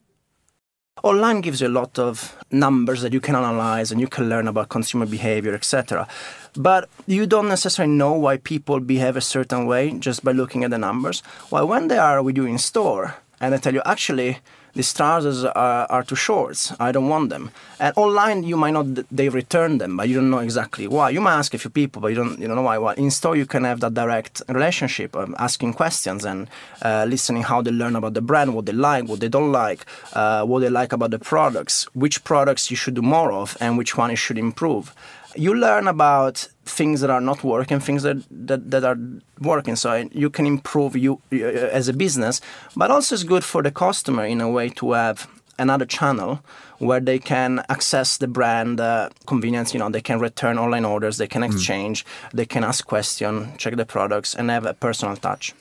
Online 1.04 1.40
gives 1.40 1.62
you 1.62 1.68
a 1.68 1.70
lot 1.70 1.98
of 1.98 2.36
numbers 2.52 3.02
that 3.02 3.14
you 3.14 3.22
can 3.22 3.36
analyze 3.36 3.92
and 3.92 4.02
you 4.02 4.08
can 4.08 4.28
learn 4.28 4.48
about 4.48 4.68
consumer 4.68 5.06
behavior, 5.06 5.54
etc. 5.54 6.08
But 6.56 6.90
you 7.08 7.26
don't 7.26 7.48
necessarily 7.48 7.94
know 7.94 8.14
why 8.14 8.38
people 8.38 8.82
behave 8.82 9.16
a 9.16 9.22
certain 9.22 9.66
way 9.66 9.92
just 9.92 10.26
by 10.26 10.34
looking 10.34 10.66
at 10.66 10.72
the 10.72 10.78
numbers. 10.78 11.22
While 11.50 11.68
when 11.68 11.88
they 11.88 11.98
are 11.98 12.22
with 12.22 12.36
you 12.36 12.46
in 12.46 12.58
store 12.58 13.16
and 13.40 13.54
they 13.54 13.60
tell 13.60 13.74
you, 13.74 13.82
actually, 13.86 14.40
these 14.74 14.94
trousers 14.94 15.44
are, 15.44 15.86
are 15.90 16.04
too 16.04 16.16
short. 16.16 16.72
I 16.80 16.92
don't 16.92 17.10
want 17.10 17.30
them. 17.30 17.52
And 17.80 17.94
online, 17.96 18.44
you 18.44 18.58
might 18.58 18.72
not 18.72 18.86
they 19.12 19.30
return 19.30 19.78
them, 19.78 19.98
but 19.98 20.08
you 20.10 20.16
don't 20.16 20.30
know 20.30 20.40
exactly 20.40 20.88
why. 20.88 21.10
You 21.10 21.22
might 21.22 21.38
ask 21.38 21.54
a 21.54 21.58
few 21.58 21.70
people, 21.70 22.02
but 22.02 22.10
you 22.10 22.16
don't 22.16 22.40
you 22.40 22.48
don't 22.48 22.56
know 22.56 22.62
why. 22.62 22.78
Well, 22.78 22.96
in 22.96 23.12
store, 23.12 23.36
you 23.36 23.46
can 23.46 23.64
have 23.64 23.80
that 23.82 23.94
direct 23.94 24.42
relationship, 24.48 25.16
of 25.16 25.34
asking 25.38 25.74
questions 25.74 26.26
and 26.26 26.48
uh, 26.82 27.06
listening 27.08 27.44
how 27.44 27.62
they 27.62 27.72
learn 27.72 27.96
about 27.96 28.14
the 28.14 28.22
brand, 28.22 28.54
what 28.56 28.66
they 28.66 28.74
like, 28.74 29.08
what 29.08 29.20
they 29.20 29.30
don't 29.30 29.52
like, 29.52 29.86
uh, 30.14 30.44
what 30.46 30.60
they 30.60 30.70
like 30.70 30.94
about 30.94 31.12
the 31.12 31.20
products, 31.20 31.84
which 31.94 32.24
products 32.24 32.70
you 32.70 32.78
should 32.78 32.96
do 32.96 33.02
more 33.02 33.32
of, 33.32 33.58
and 33.60 33.78
which 33.78 33.98
one 33.98 34.10
you 34.10 34.16
should 34.16 34.38
improve 34.38 34.94
you 35.36 35.54
learn 35.54 35.88
about 35.88 36.48
things 36.66 37.02
that 37.02 37.10
are 37.10 37.22
not 37.22 37.44
working, 37.44 37.80
things 37.80 38.04
that, 38.04 38.24
that, 38.30 38.72
that 38.72 38.84
are 38.84 38.98
working. 39.40 39.76
So 39.76 40.08
you 40.12 40.30
can 40.30 40.46
improve 40.46 40.96
you 40.96 41.22
uh, 41.32 41.38
as 41.38 41.88
a 41.88 41.94
business, 41.94 42.42
but 42.76 42.92
also 42.92 43.16
it's 43.16 43.24
good 43.24 43.44
for 43.44 43.62
the 43.62 43.72
customer 43.72 44.26
in 44.26 44.42
a 44.42 44.50
way 44.50 44.70
to 44.70 44.94
have 44.94 45.28
another 45.58 45.86
channel 45.86 46.40
where 46.80 47.00
they 47.00 47.20
can 47.20 47.64
access 47.70 48.18
the 48.18 48.28
brand 48.28 48.80
uh, 48.80 49.10
convenience. 49.28 49.74
You 49.74 49.80
know, 49.80 49.90
they 49.90 50.02
can 50.02 50.20
return 50.20 50.58
online 50.58 50.86
orders, 50.86 51.18
they 51.18 51.28
can 51.28 51.44
hmm. 51.44 51.52
exchange, 51.52 52.06
mm. 52.06 52.32
they 52.34 52.46
can 52.46 52.64
ask 52.64 52.86
questions, 52.86 53.48
check 53.58 53.76
the 53.76 53.86
products, 53.86 54.34
and 54.34 54.50
have 54.50 54.66
a 54.66 54.74
personal 54.74 55.16
touch. 55.16 55.54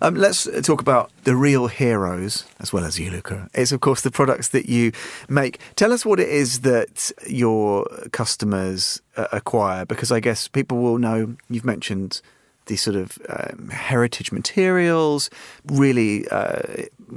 Um, 0.00 0.14
let's 0.14 0.48
talk 0.62 0.80
about 0.80 1.10
the 1.24 1.36
real 1.36 1.66
heroes 1.66 2.44
as 2.60 2.72
well 2.72 2.84
as 2.84 2.98
you, 2.98 3.10
Luca. 3.10 3.48
It's, 3.54 3.72
of 3.72 3.80
course, 3.80 4.02
the 4.02 4.10
products 4.10 4.48
that 4.48 4.68
you 4.68 4.92
make. 5.28 5.58
Tell 5.76 5.92
us 5.92 6.04
what 6.04 6.20
it 6.20 6.28
is 6.28 6.60
that 6.60 7.10
your 7.26 7.86
customers 8.12 9.02
uh, 9.16 9.26
acquire, 9.32 9.84
because 9.84 10.12
I 10.12 10.20
guess 10.20 10.48
people 10.48 10.78
will 10.78 10.98
know 10.98 11.36
you've 11.48 11.64
mentioned 11.64 12.20
these 12.66 12.82
sort 12.82 12.96
of 12.96 13.18
um, 13.28 13.68
heritage 13.68 14.32
materials, 14.32 15.30
really, 15.66 16.26
uh, 16.28 16.62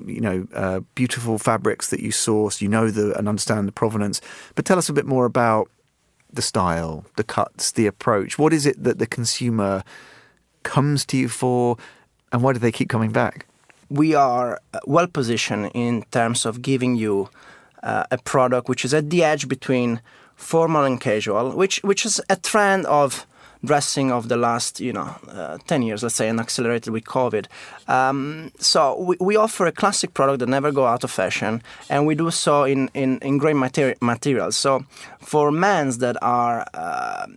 you 0.06 0.22
know, 0.22 0.48
uh, 0.54 0.82
beautiful 0.96 1.38
fabrics 1.38 1.90
that 1.90 2.00
you 2.00 2.12
source. 2.12 2.62
You 2.62 2.70
know 2.70 2.90
the 2.92 3.18
and 3.18 3.28
understand 3.28 3.68
the 3.68 3.72
provenance. 3.72 4.22
But 4.56 4.66
tell 4.66 4.78
us 4.78 4.90
a 4.90 4.94
bit 4.94 5.06
more 5.06 5.26
about 5.26 5.70
the 6.32 6.42
style, 6.42 7.06
the 7.16 7.24
cuts, 7.24 7.72
the 7.72 7.88
approach. 7.88 8.38
What 8.38 8.54
is 8.54 8.66
it 8.66 8.84
that 8.84 9.00
the 9.00 9.08
consumer 9.08 9.84
comes 10.64 11.06
to 11.08 11.18
you 11.18 11.30
for? 11.30 11.78
And 12.32 12.44
why 12.44 12.54
do 12.54 12.60
they 12.60 12.72
keep 12.72 12.90
coming 12.90 13.12
back? 13.12 13.48
We 13.90 14.16
are 14.16 14.60
well 14.86 15.08
positioned 15.08 15.72
in 15.74 16.04
terms 16.12 16.46
of 16.46 16.62
giving 16.62 16.98
you 16.98 17.30
uh, 17.84 18.04
a 18.12 18.18
product 18.18 18.68
which 18.68 18.84
is 18.84 18.94
at 18.94 19.10
the 19.10 19.24
edge 19.24 19.48
between 19.48 20.02
formal 20.36 20.84
and 20.84 21.00
casual, 21.00 21.52
which 21.52 21.80
which 21.84 22.06
is 22.06 22.22
a 22.30 22.36
trend 22.36 22.86
of 22.86 23.26
dressing 23.68 24.12
of 24.12 24.28
the 24.28 24.38
last 24.38 24.80
you 24.80 24.94
know 24.94 25.10
uh, 25.30 25.58
10 25.68 25.82
years 25.84 26.04
let's 26.04 26.16
say 26.16 26.30
and 26.30 26.40
accelerated 26.40 26.92
with 26.94 27.04
covid. 27.04 27.46
Um, 27.88 28.52
so 28.60 28.80
we, 29.00 29.16
we 29.20 29.36
offer 29.36 29.66
a 29.68 29.72
classic 29.72 30.14
product 30.14 30.40
that 30.40 30.50
never 30.50 30.72
go 30.72 30.86
out 30.86 31.04
of 31.04 31.12
fashion 31.12 31.62
and 31.90 32.08
we 32.08 32.16
do 32.16 32.32
so 32.32 32.64
in 32.64 32.90
in, 32.94 33.20
in 33.20 33.38
great 33.38 33.56
materi- 33.56 33.98
materials. 34.02 34.56
So 34.58 34.86
for 35.20 35.52
men's 35.52 35.98
that 36.00 36.18
are 36.22 36.66
uh, 36.74 37.28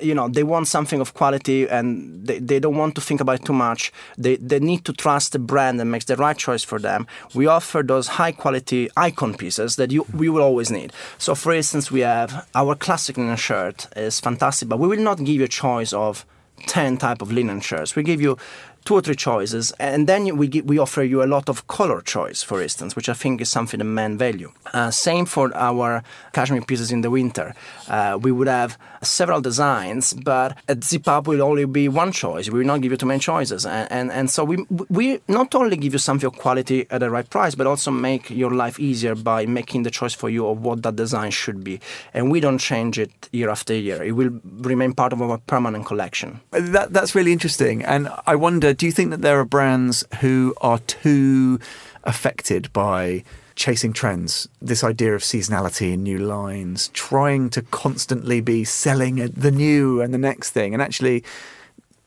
you 0.00 0.14
know 0.14 0.28
they 0.28 0.42
want 0.42 0.68
something 0.68 1.00
of 1.00 1.14
quality 1.14 1.68
and 1.68 2.26
they, 2.26 2.38
they 2.38 2.58
don't 2.58 2.76
want 2.76 2.94
to 2.94 3.00
think 3.00 3.20
about 3.20 3.40
it 3.40 3.44
too 3.44 3.52
much. 3.52 3.92
They, 4.18 4.36
they 4.36 4.60
need 4.60 4.84
to 4.84 4.92
trust 4.92 5.32
the 5.32 5.38
brand 5.38 5.80
that 5.80 5.86
makes 5.86 6.04
the 6.06 6.16
right 6.16 6.36
choice 6.36 6.64
for 6.64 6.78
them. 6.78 7.06
We 7.34 7.46
offer 7.46 7.82
those 7.82 8.08
high 8.08 8.32
quality 8.32 8.90
icon 8.96 9.34
pieces 9.34 9.76
that 9.76 9.90
you 9.90 10.06
we 10.14 10.28
will 10.28 10.42
always 10.42 10.70
need. 10.70 10.92
So 11.18 11.34
for 11.34 11.52
instance 11.52 11.90
we 11.90 12.00
have 12.00 12.48
our 12.54 12.74
classic 12.74 13.16
linen 13.16 13.36
shirt 13.36 13.86
is 13.96 14.20
fantastic 14.20 14.68
but 14.68 14.78
we 14.78 14.88
will 14.88 15.02
not 15.02 15.18
give 15.18 15.28
you 15.28 15.44
a 15.44 15.48
choice 15.48 15.92
of 15.92 16.24
10 16.66 16.98
type 16.98 17.22
of 17.22 17.32
linen 17.32 17.60
shirts. 17.60 17.96
We 17.96 18.02
give 18.02 18.20
you 18.20 18.36
two 18.84 18.94
or 18.94 19.00
three 19.00 19.16
choices, 19.16 19.72
and 19.78 20.06
then 20.06 20.36
we 20.36 20.48
we 20.64 20.78
offer 20.78 21.02
you 21.02 21.22
a 21.22 21.26
lot 21.26 21.48
of 21.48 21.66
color 21.66 22.00
choice, 22.00 22.42
for 22.42 22.62
instance, 22.62 22.96
which 22.96 23.08
I 23.08 23.14
think 23.14 23.40
is 23.40 23.50
something 23.50 23.78
the 23.78 23.84
men 23.84 24.18
value. 24.18 24.52
Uh, 24.72 24.90
same 24.90 25.26
for 25.26 25.54
our 25.56 26.02
cashmere 26.32 26.62
pieces 26.62 26.90
in 26.90 27.00
the 27.00 27.10
winter. 27.10 27.54
Uh, 27.88 28.18
we 28.20 28.30
would 28.32 28.48
have 28.48 28.76
several 29.02 29.40
designs, 29.40 30.14
but 30.14 30.56
at 30.68 30.84
Zip 30.84 31.08
Up 31.08 31.26
will 31.26 31.42
only 31.42 31.64
be 31.64 31.88
one 31.88 32.12
choice. 32.12 32.48
We 32.50 32.60
will 32.60 32.66
not 32.66 32.80
give 32.80 32.92
you 32.92 32.98
too 32.98 33.06
many 33.06 33.20
choices, 33.20 33.66
and 33.66 33.90
and, 33.90 34.12
and 34.12 34.30
so 34.30 34.44
we 34.44 34.56
we 34.88 35.20
not 35.28 35.54
only 35.54 35.76
give 35.76 35.92
you 35.92 35.98
something 35.98 36.26
of 36.26 36.36
quality 36.38 36.86
at 36.90 37.00
the 37.00 37.10
right 37.10 37.28
price, 37.28 37.54
but 37.54 37.66
also 37.66 37.90
make 37.90 38.30
your 38.30 38.50
life 38.50 38.78
easier 38.78 39.14
by 39.14 39.46
making 39.46 39.84
the 39.84 39.90
choice 39.90 40.14
for 40.14 40.28
you 40.28 40.46
of 40.46 40.62
what 40.62 40.82
that 40.82 40.96
design 40.96 41.30
should 41.30 41.62
be, 41.64 41.80
and 42.14 42.30
we 42.30 42.40
don't 42.40 42.58
change 42.58 42.98
it 42.98 43.28
year 43.32 43.50
after 43.50 43.74
year. 43.74 44.02
It 44.02 44.12
will 44.12 44.30
remain 44.60 44.92
part 44.92 45.12
of 45.12 45.22
our 45.22 45.38
permanent 45.38 45.86
collection. 45.86 46.40
That, 46.50 46.92
that's 46.92 47.14
really 47.14 47.32
interesting, 47.32 47.84
and 47.84 48.08
I 48.26 48.36
wonder 48.36 48.69
do 48.72 48.86
you 48.86 48.92
think 48.92 49.10
that 49.10 49.22
there 49.22 49.38
are 49.40 49.44
brands 49.44 50.04
who 50.20 50.54
are 50.60 50.78
too 50.80 51.58
affected 52.04 52.72
by 52.72 53.24
chasing 53.56 53.92
trends, 53.92 54.48
this 54.62 54.82
idea 54.82 55.14
of 55.14 55.22
seasonality 55.22 55.92
in 55.92 56.02
new 56.02 56.18
lines, 56.18 56.88
trying 56.88 57.50
to 57.50 57.60
constantly 57.62 58.40
be 58.40 58.64
selling 58.64 59.16
the 59.16 59.50
new 59.50 60.00
and 60.00 60.14
the 60.14 60.18
next 60.18 60.50
thing, 60.50 60.72
and 60.72 60.82
actually, 60.82 61.22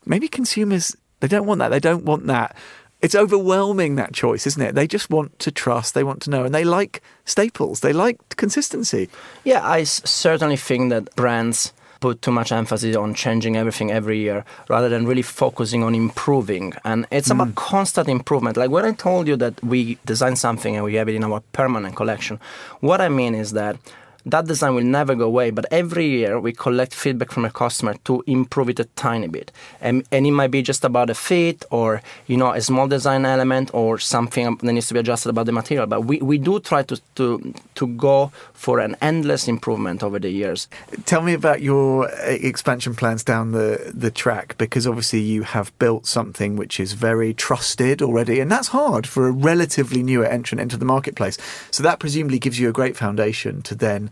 maybe 0.05 0.27
consumers 0.27 0.95
they 1.19 1.27
don't 1.27 1.45
want 1.45 1.59
that. 1.59 1.69
They 1.69 1.79
don't 1.79 2.03
want 2.03 2.27
that. 2.27 2.53
It's 3.01 3.15
overwhelming 3.15 3.95
that 3.95 4.13
choice, 4.13 4.45
isn't 4.47 4.61
it? 4.61 4.75
They 4.75 4.87
just 4.87 5.09
want 5.09 5.39
to 5.39 5.51
trust, 5.51 5.93
they 5.93 6.03
want 6.03 6.21
to 6.23 6.29
know, 6.29 6.43
and 6.43 6.53
they 6.53 6.65
like 6.65 7.01
staples, 7.23 7.79
they 7.79 7.93
like 7.93 8.17
consistency. 8.35 9.09
Yeah, 9.43 9.65
I 9.65 9.83
certainly 9.83 10.57
think 10.57 10.89
that 10.89 11.15
brands 11.15 11.71
put 12.03 12.21
too 12.21 12.33
much 12.33 12.51
emphasis 12.51 12.97
on 12.97 13.13
changing 13.13 13.55
everything 13.55 13.89
every 13.89 14.17
year 14.19 14.43
rather 14.67 14.89
than 14.89 15.07
really 15.07 15.21
focusing 15.21 15.81
on 15.87 15.95
improving. 15.95 16.73
And 16.83 17.07
it's 17.11 17.29
mm. 17.29 17.35
about 17.35 17.55
constant 17.55 18.09
improvement. 18.09 18.57
Like 18.57 18.71
when 18.71 18.83
I 18.83 18.91
told 18.91 19.25
you 19.29 19.37
that 19.37 19.53
we 19.63 19.97
design 20.03 20.35
something 20.35 20.75
and 20.75 20.83
we 20.83 20.95
have 20.95 21.07
it 21.07 21.15
in 21.15 21.23
our 21.23 21.39
permanent 21.53 21.95
collection, 21.95 22.41
what 22.81 22.99
I 22.99 23.07
mean 23.07 23.33
is 23.35 23.53
that 23.53 23.77
that 24.25 24.45
design 24.45 24.75
will 24.75 24.83
never 24.83 25.15
go 25.15 25.25
away. 25.25 25.51
But 25.51 25.65
every 25.71 26.07
year 26.07 26.39
we 26.39 26.53
collect 26.53 26.93
feedback 26.93 27.31
from 27.31 27.45
a 27.45 27.51
customer 27.51 27.95
to 28.05 28.23
improve 28.27 28.69
it 28.69 28.79
a 28.79 28.85
tiny 28.95 29.27
bit, 29.27 29.51
and, 29.81 30.03
and 30.11 30.25
it 30.25 30.31
might 30.31 30.51
be 30.51 30.61
just 30.61 30.83
about 30.83 31.09
a 31.09 31.15
fit 31.15 31.65
or 31.71 32.01
you 32.27 32.37
know 32.37 32.51
a 32.51 32.61
small 32.61 32.87
design 32.87 33.25
element 33.25 33.71
or 33.73 33.99
something 33.99 34.55
that 34.55 34.73
needs 34.73 34.87
to 34.87 34.93
be 34.93 34.99
adjusted 34.99 35.29
about 35.29 35.45
the 35.45 35.51
material. 35.51 35.87
But 35.87 36.05
we, 36.05 36.17
we 36.19 36.37
do 36.37 36.59
try 36.59 36.83
to 36.83 37.01
to 37.15 37.53
to 37.75 37.87
go 37.87 38.31
for 38.53 38.79
an 38.79 38.95
endless 39.01 39.47
improvement 39.47 40.03
over 40.03 40.19
the 40.19 40.29
years. 40.29 40.67
Tell 41.05 41.21
me 41.21 41.33
about 41.33 41.61
your 41.61 42.09
uh, 42.09 42.25
expansion 42.25 42.95
plans 42.95 43.23
down 43.23 43.51
the 43.51 43.91
the 43.93 44.11
track 44.11 44.57
because 44.57 44.87
obviously 44.87 45.19
you 45.19 45.43
have 45.43 45.77
built 45.79 46.05
something 46.05 46.55
which 46.55 46.79
is 46.79 46.93
very 46.93 47.33
trusted 47.33 48.01
already, 48.01 48.39
and 48.39 48.51
that's 48.51 48.69
hard 48.69 49.05
for 49.05 49.27
a 49.27 49.31
relatively 49.31 50.01
newer 50.01 50.25
entrant 50.25 50.61
into 50.61 50.77
the 50.77 50.85
marketplace. 50.85 51.37
So 51.71 51.83
that 51.83 51.99
presumably 51.99 52.39
gives 52.39 52.59
you 52.59 52.69
a 52.69 52.71
great 52.71 52.95
foundation 52.95 53.61
to 53.63 53.75
then 53.75 54.09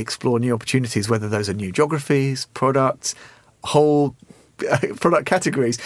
explore 0.00 0.38
new 0.38 0.54
opportunities, 0.54 1.08
whether 1.08 1.28
those 1.28 1.48
are 1.48 1.54
new 1.54 1.72
geographies, 1.72 2.46
products, 2.54 3.14
whole 3.64 4.16
product 5.00 5.26
categories. 5.26 5.78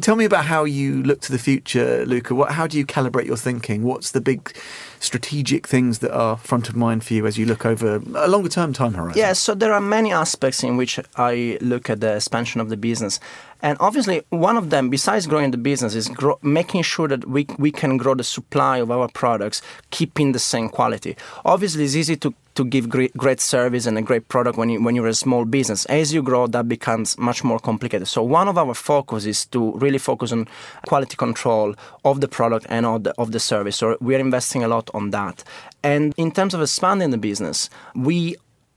Tell 0.00 0.16
me 0.16 0.24
about 0.24 0.44
how 0.44 0.64
you 0.64 1.02
look 1.02 1.20
to 1.22 1.32
the 1.32 1.38
future, 1.38 2.04
Luca. 2.06 2.34
What, 2.34 2.52
how 2.52 2.66
do 2.66 2.78
you 2.78 2.86
calibrate 2.86 3.26
your 3.26 3.36
thinking? 3.36 3.82
What's 3.82 4.12
the 4.12 4.20
big 4.20 4.56
strategic 5.00 5.66
things 5.66 6.00
that 6.00 6.12
are 6.12 6.36
front 6.36 6.68
of 6.68 6.76
mind 6.76 7.04
for 7.04 7.14
you 7.14 7.26
as 7.26 7.38
you 7.38 7.46
look 7.46 7.64
over 7.64 7.96
a 8.14 8.28
longer 8.28 8.48
term 8.48 8.72
time 8.72 8.94
horizon? 8.94 9.18
Yeah, 9.18 9.32
so 9.32 9.54
there 9.54 9.72
are 9.72 9.80
many 9.80 10.12
aspects 10.12 10.62
in 10.62 10.76
which 10.76 10.98
I 11.16 11.58
look 11.60 11.90
at 11.90 12.00
the 12.00 12.16
expansion 12.16 12.60
of 12.60 12.68
the 12.68 12.76
business. 12.76 13.20
And 13.60 13.76
obviously, 13.80 14.22
one 14.30 14.56
of 14.56 14.70
them, 14.70 14.88
besides 14.88 15.26
growing 15.26 15.50
the 15.50 15.58
business, 15.58 15.94
is 15.96 16.08
grow, 16.08 16.38
making 16.42 16.82
sure 16.82 17.08
that 17.08 17.28
we, 17.28 17.46
we 17.58 17.72
can 17.72 17.96
grow 17.96 18.14
the 18.14 18.22
supply 18.22 18.78
of 18.78 18.90
our 18.90 19.08
products, 19.08 19.62
keeping 19.90 20.30
the 20.30 20.38
same 20.38 20.68
quality. 20.68 21.16
Obviously, 21.44 21.84
it's 21.84 21.96
easy 21.96 22.16
to 22.16 22.32
to 22.58 22.64
give 22.64 22.88
great, 22.88 23.16
great 23.16 23.40
service 23.40 23.86
and 23.86 23.96
a 23.96 24.02
great 24.02 24.26
product 24.26 24.58
when, 24.58 24.68
you, 24.68 24.82
when 24.82 24.96
you're 24.96 25.06
a 25.06 25.14
small 25.14 25.44
business. 25.44 25.86
As 25.86 26.12
you 26.12 26.22
grow, 26.22 26.48
that 26.48 26.68
becomes 26.68 27.16
much 27.16 27.44
more 27.44 27.60
complicated. 27.60 28.08
So 28.08 28.20
one 28.20 28.48
of 28.48 28.58
our 28.58 28.74
focus 28.74 29.26
is 29.26 29.46
to 29.46 29.74
really 29.74 29.98
focus 29.98 30.32
on 30.32 30.48
quality 30.84 31.14
control 31.16 31.76
of 32.04 32.20
the 32.20 32.26
product 32.26 32.66
and 32.68 32.84
of 32.84 33.04
the, 33.04 33.14
of 33.16 33.30
the 33.30 33.38
service. 33.38 33.76
So 33.76 33.96
we're 34.00 34.18
investing 34.18 34.64
a 34.64 34.68
lot 34.68 34.90
on 34.92 35.10
that. 35.10 35.44
And 35.84 36.12
in 36.16 36.32
terms 36.32 36.52
of 36.52 36.60
expanding 36.60 37.10
the 37.10 37.18
business, 37.18 37.70
we 37.94 38.34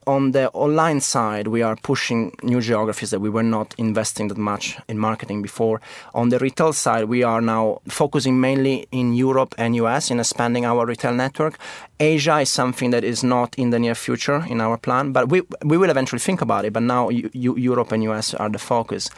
on 0.08 0.32
the 0.32 0.50
online 0.52 1.00
side, 1.00 1.48
we 1.48 1.62
are 1.62 1.76
pushing 1.76 2.36
new 2.42 2.62
geographies 2.62 3.12
that 3.12 3.20
we 3.20 3.30
were 3.30 3.44
not 3.44 3.76
investing 3.78 4.30
that 4.30 4.38
much 4.38 4.78
in 4.88 4.98
marketing 4.98 5.42
before. 5.42 5.80
On 6.14 6.30
the 6.30 6.40
retail 6.40 6.74
side, 6.74 7.06
we 7.06 7.24
are 7.24 7.42
now 7.42 7.82
focusing 7.88 8.42
mainly 8.42 8.88
in 8.92 9.14
Europe 9.14 9.54
and 9.58 9.76
US 9.76 10.10
in 10.10 10.20
expanding 10.20 10.66
our 10.66 10.86
retail 10.86 11.14
network. 11.14 11.58
Asia 12.00 12.40
is 12.40 12.50
something 12.50 12.90
that 12.92 13.04
is 13.04 13.24
not 13.24 13.54
in 13.58 13.70
the 13.70 13.80
near 13.80 13.96
future 13.96 14.44
in 14.50 14.60
our 14.60 14.78
plan, 14.78 15.12
but 15.12 15.30
we, 15.30 15.42
we 15.64 15.78
will 15.78 15.90
eventually 15.90 16.20
think 16.20 16.42
about 16.42 16.66
it. 16.66 16.74
But 16.74 16.84
now 16.84 17.10
Europe 17.10 17.92
and 17.92 18.04
US 18.04 18.34
are 18.34 18.50
the 18.50 18.60
focus 18.60 19.10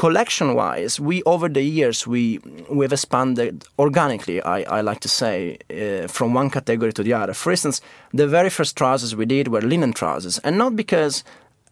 collection 0.00 0.54
wise 0.54 0.98
we 0.98 1.22
over 1.24 1.46
the 1.46 1.62
years 1.78 2.06
we 2.06 2.40
we've 2.70 2.94
expanded 2.98 3.66
organically 3.78 4.38
i, 4.56 4.58
I 4.78 4.80
like 4.80 5.00
to 5.00 5.10
say 5.20 5.34
uh, 5.68 6.06
from 6.16 6.32
one 6.32 6.48
category 6.48 6.92
to 6.94 7.02
the 7.02 7.12
other. 7.12 7.34
For 7.34 7.50
instance 7.50 7.82
the 8.20 8.26
very 8.26 8.48
first 8.48 8.72
trousers 8.78 9.14
we 9.14 9.26
did 9.26 9.48
were 9.48 9.60
linen 9.60 9.92
trousers 9.92 10.38
and 10.38 10.56
not 10.56 10.74
because 10.74 11.22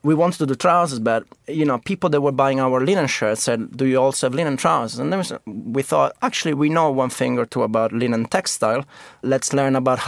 we 0.02 0.14
wanted 0.14 0.38
to 0.38 0.46
do 0.46 0.54
trousers, 0.54 1.00
but 1.00 1.24
you 1.48 1.64
know, 1.64 1.78
people 1.78 2.08
that 2.10 2.20
were 2.20 2.32
buying 2.32 2.60
our 2.60 2.80
linen 2.84 3.06
shirts 3.06 3.42
said, 3.42 3.76
"Do 3.76 3.84
you 3.86 4.00
also 4.00 4.26
have 4.26 4.34
linen 4.34 4.56
trousers?" 4.56 4.98
And 5.00 5.12
then 5.12 5.22
we 5.46 5.82
thought, 5.82 6.12
actually, 6.22 6.54
we 6.54 6.68
know 6.68 6.90
one 6.90 7.10
thing 7.10 7.38
or 7.38 7.46
two 7.46 7.62
about 7.62 7.92
linen 7.92 8.26
textile. 8.26 8.84
Let's 9.22 9.52
learn 9.52 9.74
about 9.76 9.98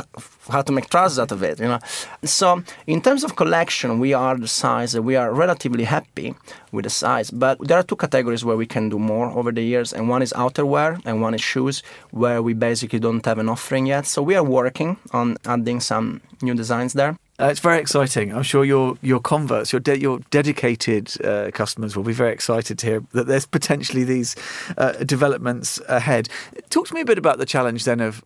how 0.48 0.62
to 0.62 0.72
make 0.72 0.88
trousers 0.90 1.18
out 1.18 1.32
of 1.32 1.42
it. 1.42 1.58
You 1.58 1.68
know, 1.68 1.80
so 2.24 2.62
in 2.86 3.00
terms 3.00 3.24
of 3.24 3.34
collection, 3.36 3.98
we 3.98 4.14
are 4.14 4.36
the 4.36 4.48
size. 4.48 4.98
We 4.98 5.16
are 5.16 5.32
relatively 5.32 5.84
happy 5.84 6.34
with 6.72 6.84
the 6.84 6.90
size, 6.90 7.30
but 7.30 7.58
there 7.66 7.78
are 7.78 7.82
two 7.82 7.96
categories 7.96 8.44
where 8.44 8.56
we 8.56 8.66
can 8.66 8.88
do 8.90 8.98
more 8.98 9.30
over 9.30 9.50
the 9.50 9.62
years, 9.62 9.92
and 9.92 10.08
one 10.08 10.22
is 10.22 10.32
outerwear 10.34 11.00
and 11.04 11.20
one 11.20 11.34
is 11.34 11.42
shoes, 11.42 11.82
where 12.12 12.40
we 12.42 12.54
basically 12.54 13.00
don't 13.00 13.26
have 13.26 13.38
an 13.38 13.48
offering 13.48 13.86
yet. 13.86 14.06
So 14.06 14.22
we 14.22 14.36
are 14.36 14.44
working 14.44 14.98
on 15.12 15.36
adding 15.46 15.80
some 15.80 16.20
new 16.42 16.54
designs 16.54 16.92
there. 16.92 17.18
Uh, 17.40 17.46
it's 17.46 17.60
very 17.60 17.78
exciting. 17.78 18.34
I'm 18.34 18.42
sure 18.42 18.66
your 18.66 18.98
your 19.00 19.18
converts, 19.18 19.72
your 19.72 19.80
de- 19.80 19.98
your 19.98 20.18
dedicated 20.30 21.10
uh, 21.24 21.50
customers 21.52 21.96
will 21.96 22.04
be 22.04 22.12
very 22.12 22.32
excited 22.32 22.78
to 22.80 22.86
hear 22.86 23.04
that 23.12 23.26
there's 23.28 23.46
potentially 23.46 24.04
these 24.04 24.36
uh, 24.76 24.92
developments 25.04 25.80
ahead. 25.88 26.28
Talk 26.68 26.88
to 26.88 26.94
me 26.94 27.00
a 27.00 27.04
bit 27.06 27.16
about 27.16 27.38
the 27.38 27.46
challenge 27.46 27.84
then 27.84 28.00
of 28.00 28.22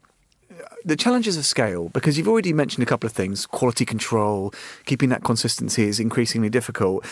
uh, 0.51 0.65
the 0.85 0.97
challenges 0.97 1.37
of 1.37 1.47
scale 1.47 1.91
because 1.91 2.19
you've 2.19 2.27
already 2.27 2.53
mentioned 2.53 2.83
a 2.83 2.87
couple 2.87 3.07
of 3.07 3.13
things 3.13 3.47
quality 3.47 3.85
control 3.85 4.53
keeping 4.85 5.11
that 5.11 5.23
consistency 5.23 5.85
is 5.85 6.01
increasingly 6.01 6.51
difficult 6.51 7.05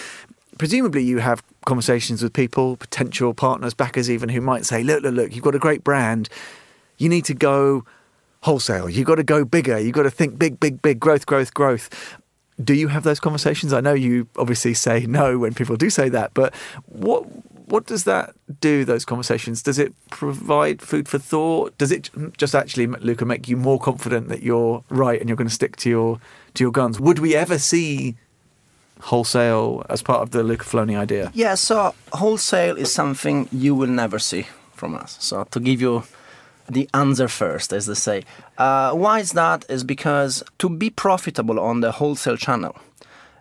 presumably 0.59 1.03
you 1.03 1.19
have 1.19 1.43
conversations 1.65 2.23
with 2.23 2.33
people 2.33 2.77
potential 2.77 3.33
partners 3.33 3.75
backers 3.75 4.11
even 4.11 4.29
who 4.29 4.41
might 4.41 4.67
say 4.67 4.83
look 4.83 5.03
look 5.03 5.15
look 5.15 5.35
you've 5.35 5.45
got 5.45 5.55
a 5.55 5.59
great 5.59 5.83
brand 5.83 6.29
you 6.99 7.09
need 7.09 7.25
to 7.25 7.35
go 7.35 7.85
wholesale. 8.43 8.89
You've 8.89 9.07
got 9.07 9.17
to 9.17 9.25
go 9.25 9.45
bigger. 9.45 9.79
You've 9.79 9.95
got 9.95 10.03
to 10.03 10.11
think 10.11 10.39
big, 10.39 10.61
big, 10.61 10.83
big 10.83 11.01
growth, 11.01 11.27
growth, 11.27 11.55
growth. 11.55 12.19
Do 12.63 12.75
you 12.75 12.89
have 12.89 13.03
those 13.03 13.19
conversations? 13.19 13.73
I 13.73 13.81
know 13.81 13.95
you 13.95 14.29
obviously 14.37 14.75
say 14.75 15.07
no 15.07 15.39
when 15.39 15.55
people 15.55 15.77
do 15.77 15.91
say 15.91 16.09
that, 16.11 16.35
but 16.35 16.55
what 16.87 17.25
what 17.67 17.87
does 17.87 18.05
that 18.05 18.35
do? 18.61 18.85
Those 18.85 19.05
conversations 19.07 19.63
does 19.63 19.79
it 19.79 19.95
provide 20.11 20.83
food 20.83 21.09
for 21.09 21.19
thought? 21.19 21.77
Does 21.79 21.91
it 21.91 22.11
mm, 22.15 22.37
just 22.37 22.55
actually, 22.55 22.87
Luca, 22.87 23.25
make 23.25 23.49
you 23.49 23.57
more 23.57 23.81
confident 23.81 24.29
that 24.29 24.43
you're 24.43 24.85
right 24.91 25.19
and 25.19 25.29
you're 25.29 25.37
going 25.37 25.49
to 25.49 25.55
stick 25.55 25.77
to 25.77 25.89
your 25.89 26.21
to 26.55 26.65
your 26.65 26.73
guns? 26.73 27.01
Would 27.01 27.21
we 27.21 27.35
ever 27.35 27.59
see 27.59 28.17
wholesale 29.01 29.85
as 29.89 30.03
part 30.03 30.21
of 30.21 30.33
the 30.33 30.43
Luca 30.43 30.65
Faloni 30.65 30.99
idea? 30.99 31.31
Yeah, 31.33 31.55
so 31.55 31.95
wholesale 32.13 32.77
is 32.77 32.93
something 32.93 33.49
you 33.51 33.75
will 33.75 33.89
never 33.89 34.19
see 34.19 34.47
from 34.75 34.95
us. 34.95 35.17
So 35.21 35.45
to 35.45 35.61
give 35.61 35.81
you 35.81 36.05
the 36.69 36.89
answer 36.95 37.29
first, 37.29 37.73
as 37.73 37.87
they 37.87 37.95
say. 37.95 38.25
Uh, 38.59 38.93
why 38.93 39.21
is 39.21 39.33
that? 39.33 39.65
Is 39.69 39.85
because 39.85 40.43
to 40.59 40.69
be 40.69 40.91
profitable 40.91 41.59
on 41.59 41.81
the 41.81 41.93
wholesale 41.93 42.37
channel, 42.37 42.77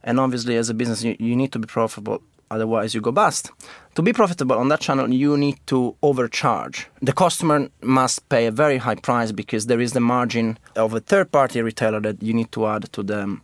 and 0.03 0.19
obviously 0.19 0.57
as 0.57 0.69
a 0.69 0.73
business 0.73 1.03
you, 1.03 1.15
you 1.19 1.35
need 1.35 1.51
to 1.51 1.59
be 1.59 1.67
profitable, 1.67 2.21
otherwise 2.49 2.93
you 2.93 3.01
go 3.01 3.11
bust. 3.11 3.51
To 3.95 4.01
be 4.01 4.13
profitable 4.13 4.57
on 4.57 4.69
that 4.69 4.79
channel, 4.79 5.13
you 5.13 5.37
need 5.37 5.57
to 5.67 5.95
overcharge. 6.01 6.87
The 7.01 7.13
customer 7.13 7.69
must 7.81 8.27
pay 8.29 8.45
a 8.45 8.51
very 8.51 8.77
high 8.77 8.95
price 8.95 9.31
because 9.31 9.67
there 9.67 9.81
is 9.81 9.91
the 9.91 9.99
margin 9.99 10.57
of 10.75 10.93
a 10.93 10.99
third-party 10.99 11.61
retailer 11.61 11.99
that 12.01 12.23
you 12.23 12.33
need 12.33 12.51
to 12.53 12.67
add 12.67 12.91
to 12.93 13.03
the 13.03 13.37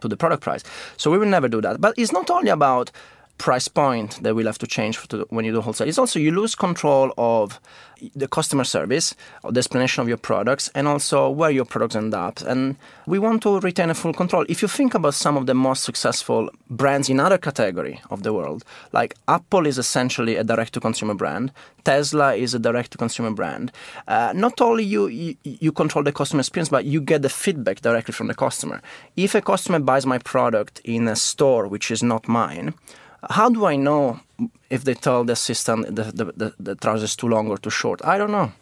to 0.00 0.08
the 0.08 0.16
product 0.16 0.42
price. 0.42 0.62
So 0.98 1.10
we 1.10 1.16
will 1.16 1.26
never 1.26 1.48
do 1.48 1.62
that. 1.62 1.80
But 1.80 1.94
it's 1.96 2.12
not 2.12 2.28
only 2.28 2.50
about 2.50 2.90
price 3.38 3.68
point 3.68 4.22
that 4.22 4.34
we'll 4.34 4.46
have 4.46 4.58
to 4.58 4.66
change 4.66 5.06
to 5.08 5.26
when 5.30 5.44
you 5.44 5.52
do 5.52 5.60
wholesale. 5.60 5.88
It's 5.88 5.98
also 5.98 6.18
you 6.18 6.32
lose 6.32 6.54
control 6.54 7.12
of 7.18 7.60
the 8.14 8.28
customer 8.28 8.64
service, 8.64 9.14
or 9.42 9.52
the 9.52 9.58
explanation 9.58 10.02
of 10.02 10.08
your 10.08 10.18
products, 10.18 10.70
and 10.74 10.86
also 10.86 11.30
where 11.30 11.50
your 11.50 11.64
products 11.64 11.96
end 11.96 12.12
up. 12.12 12.40
And 12.42 12.76
we 13.06 13.18
want 13.18 13.42
to 13.42 13.58
retain 13.60 13.88
a 13.88 13.94
full 13.94 14.12
control. 14.12 14.44
If 14.48 14.60
you 14.60 14.68
think 14.68 14.94
about 14.94 15.14
some 15.14 15.36
of 15.36 15.46
the 15.46 15.54
most 15.54 15.82
successful 15.82 16.50
brands 16.68 17.08
in 17.08 17.20
other 17.20 17.38
category 17.38 18.00
of 18.10 18.22
the 18.22 18.34
world, 18.34 18.64
like 18.92 19.14
Apple 19.28 19.66
is 19.66 19.78
essentially 19.78 20.36
a 20.36 20.44
direct-to-consumer 20.44 21.14
brand, 21.14 21.52
Tesla 21.84 22.34
is 22.34 22.52
a 22.52 22.58
direct-to-consumer 22.58 23.30
brand. 23.30 23.72
Uh, 24.06 24.32
not 24.34 24.60
only 24.60 24.84
you, 24.84 25.06
you 25.06 25.36
you 25.42 25.72
control 25.72 26.04
the 26.04 26.12
customer 26.12 26.40
experience, 26.40 26.68
but 26.68 26.84
you 26.84 27.00
get 27.00 27.22
the 27.22 27.30
feedback 27.30 27.80
directly 27.80 28.12
from 28.12 28.26
the 28.26 28.34
customer. 28.34 28.82
If 29.16 29.34
a 29.34 29.40
customer 29.40 29.78
buys 29.78 30.04
my 30.04 30.18
product 30.18 30.80
in 30.84 31.08
a 31.08 31.16
store 31.16 31.66
which 31.66 31.90
is 31.90 32.02
not 32.02 32.28
mine, 32.28 32.74
how 33.30 33.48
do 33.48 33.66
I 33.66 33.76
know 33.76 34.20
if 34.70 34.84
they 34.84 34.94
tell 34.94 35.24
the 35.24 35.32
assistant 35.32 35.94
the, 35.96 36.04
the, 36.04 36.24
the, 36.24 36.54
the 36.58 36.74
trouser 36.74 37.04
is 37.04 37.16
too 37.16 37.28
long 37.28 37.48
or 37.48 37.58
too 37.58 37.70
short? 37.70 38.04
I 38.04 38.18
don't 38.18 38.30
know. 38.30 38.52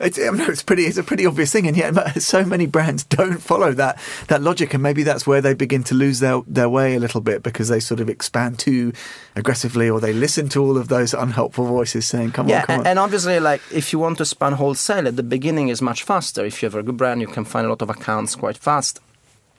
It's, 0.00 0.18
I 0.18 0.30
mean, 0.30 0.40
it's 0.50 0.62
pretty. 0.62 0.84
It's 0.84 0.96
a 0.96 1.02
pretty 1.02 1.26
obvious 1.26 1.52
thing, 1.52 1.66
and 1.66 1.76
yet 1.76 1.92
so 2.22 2.42
many 2.42 2.64
brands 2.64 3.04
don't 3.04 3.36
follow 3.36 3.72
that 3.74 3.98
that 4.28 4.40
logic, 4.40 4.72
and 4.72 4.82
maybe 4.82 5.02
that's 5.02 5.26
where 5.26 5.42
they 5.42 5.52
begin 5.52 5.84
to 5.84 5.94
lose 5.94 6.20
their 6.20 6.40
their 6.46 6.70
way 6.70 6.94
a 6.94 6.98
little 6.98 7.20
bit 7.20 7.42
because 7.42 7.68
they 7.68 7.80
sort 7.80 8.00
of 8.00 8.08
expand 8.08 8.58
too 8.58 8.94
aggressively, 9.36 9.90
or 9.90 10.00
they 10.00 10.14
listen 10.14 10.48
to 10.50 10.62
all 10.62 10.78
of 10.78 10.88
those 10.88 11.12
unhelpful 11.12 11.66
voices 11.66 12.06
saying, 12.06 12.32
"Come 12.32 12.48
yeah, 12.48 12.60
on, 12.60 12.66
come 12.66 12.72
and, 12.72 12.80
on." 12.80 12.86
and 12.86 12.98
obviously, 12.98 13.40
like 13.40 13.60
if 13.70 13.92
you 13.92 13.98
want 13.98 14.16
to 14.18 14.22
expand 14.22 14.54
wholesale 14.54 15.06
at 15.06 15.16
the 15.16 15.22
beginning 15.22 15.68
is 15.68 15.82
much 15.82 16.02
faster. 16.02 16.46
If 16.46 16.62
you 16.62 16.66
have 16.66 16.76
a 16.76 16.82
good 16.82 16.96
brand, 16.96 17.20
you 17.20 17.26
can 17.26 17.44
find 17.44 17.66
a 17.66 17.68
lot 17.68 17.82
of 17.82 17.90
accounts 17.90 18.34
quite 18.34 18.56
fast 18.56 19.00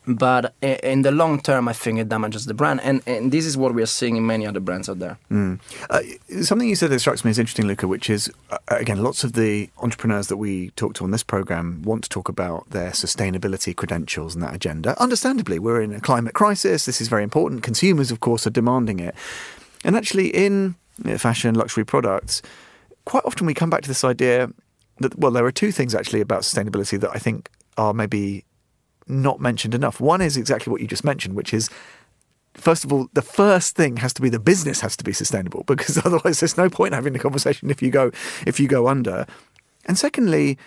but 0.08 0.56
in 0.62 1.04
the 1.04 1.12
long 1.12 1.40
term, 1.40 1.68
I 1.68 1.74
think 1.74 2.00
it 2.00 2.10
damages 2.10 2.46
the 2.46 2.56
brand, 2.56 2.82
and, 2.82 3.02
and 3.06 3.32
this 3.32 3.46
is 3.46 3.56
what 3.56 3.76
we 3.76 3.84
are 3.84 3.88
seeing 3.88 4.16
in 4.16 4.26
many 4.26 4.48
other 4.48 4.60
brands 4.60 4.90
out 4.90 5.00
there. 5.00 5.18
Mm. 5.30 5.60
Uh, 5.90 6.02
something 6.44 6.68
you 6.68 6.76
said 6.76 6.90
that 6.90 7.00
strikes 7.00 7.24
me 7.24 7.30
as 7.30 7.38
interesting, 7.38 7.68
Luca, 7.68 7.88
which 7.88 8.10
is 8.10 8.32
uh, 8.50 8.58
again, 8.70 9.04
lots 9.04 9.24
of 9.24 9.34
the 9.34 9.70
entrepreneurs 9.78 10.28
that 10.28 10.38
we 10.38 10.72
talk 10.72 10.96
to 10.96 11.04
on 11.04 11.12
this 11.12 11.24
program 11.24 11.84
want 11.84 12.04
to 12.04 12.10
talk 12.10 12.30
about 12.30 12.68
their 12.72 12.92
sustainability 12.92 13.76
credentials 13.76 14.34
and 14.34 14.44
that 14.44 14.56
agenda. 14.56 15.00
Understandably, 15.00 15.60
we're 15.60 15.82
in 15.82 15.94
a 15.94 16.02
climate 16.02 16.34
crisis. 16.34 16.86
This 16.86 17.00
is 17.00 17.08
very 17.08 17.24
important. 17.24 17.62
Consumers, 17.62 18.12
of 18.12 18.22
course, 18.22 18.48
are 18.48 18.52
demanding 18.52 19.00
it, 19.00 19.14
and 19.84 19.96
actually, 19.96 20.30
in 20.30 20.76
fashion, 21.18 21.54
luxury 21.54 21.86
products, 21.86 22.42
quite 23.06 23.24
often 23.26 23.46
we 23.46 23.54
come 23.54 23.70
back 23.70 23.82
to 23.84 23.88
this 23.88 24.04
idea 24.04 24.50
that 25.00 25.18
well, 25.18 25.32
there 25.32 25.46
are 25.46 25.52
two 25.52 25.72
things 25.72 25.94
actually 25.94 26.22
about 26.22 26.42
sustainability 26.42 27.00
that 27.00 27.12
I 27.14 27.20
think 27.20 27.50
are 27.78 27.94
maybe 27.94 28.46
not 29.12 29.40
mentioned 29.40 29.76
enough. 29.76 30.00
One 30.00 30.22
is 30.22 30.38
exactly 30.38 30.72
what 30.72 30.82
you 30.82 30.88
just 30.88 31.04
mentioned, 31.04 31.36
which 31.36 31.54
is 31.54 31.70
first 32.54 32.84
of 32.84 32.92
all, 32.92 33.08
the 33.14 33.22
first 33.22 33.76
thing 33.76 33.98
has 33.98 34.14
to 34.14 34.22
be 34.22 34.30
the 34.30 34.40
business 34.40 34.82
has 34.82 34.98
to 34.98 35.04
be 35.04 35.14
sustainable 35.14 35.64
because 35.68 35.98
otherwise 35.98 36.40
there's 36.40 36.58
no 36.58 36.70
point 36.70 36.94
having 36.94 37.14
the 37.14 37.20
conversation 37.20 37.70
if 37.70 37.82
you 37.82 37.92
go 37.92 38.12
if 38.46 38.60
you 38.60 38.68
go 38.68 38.88
under. 38.88 39.26
And 39.86 39.98
secondly, 39.98 40.58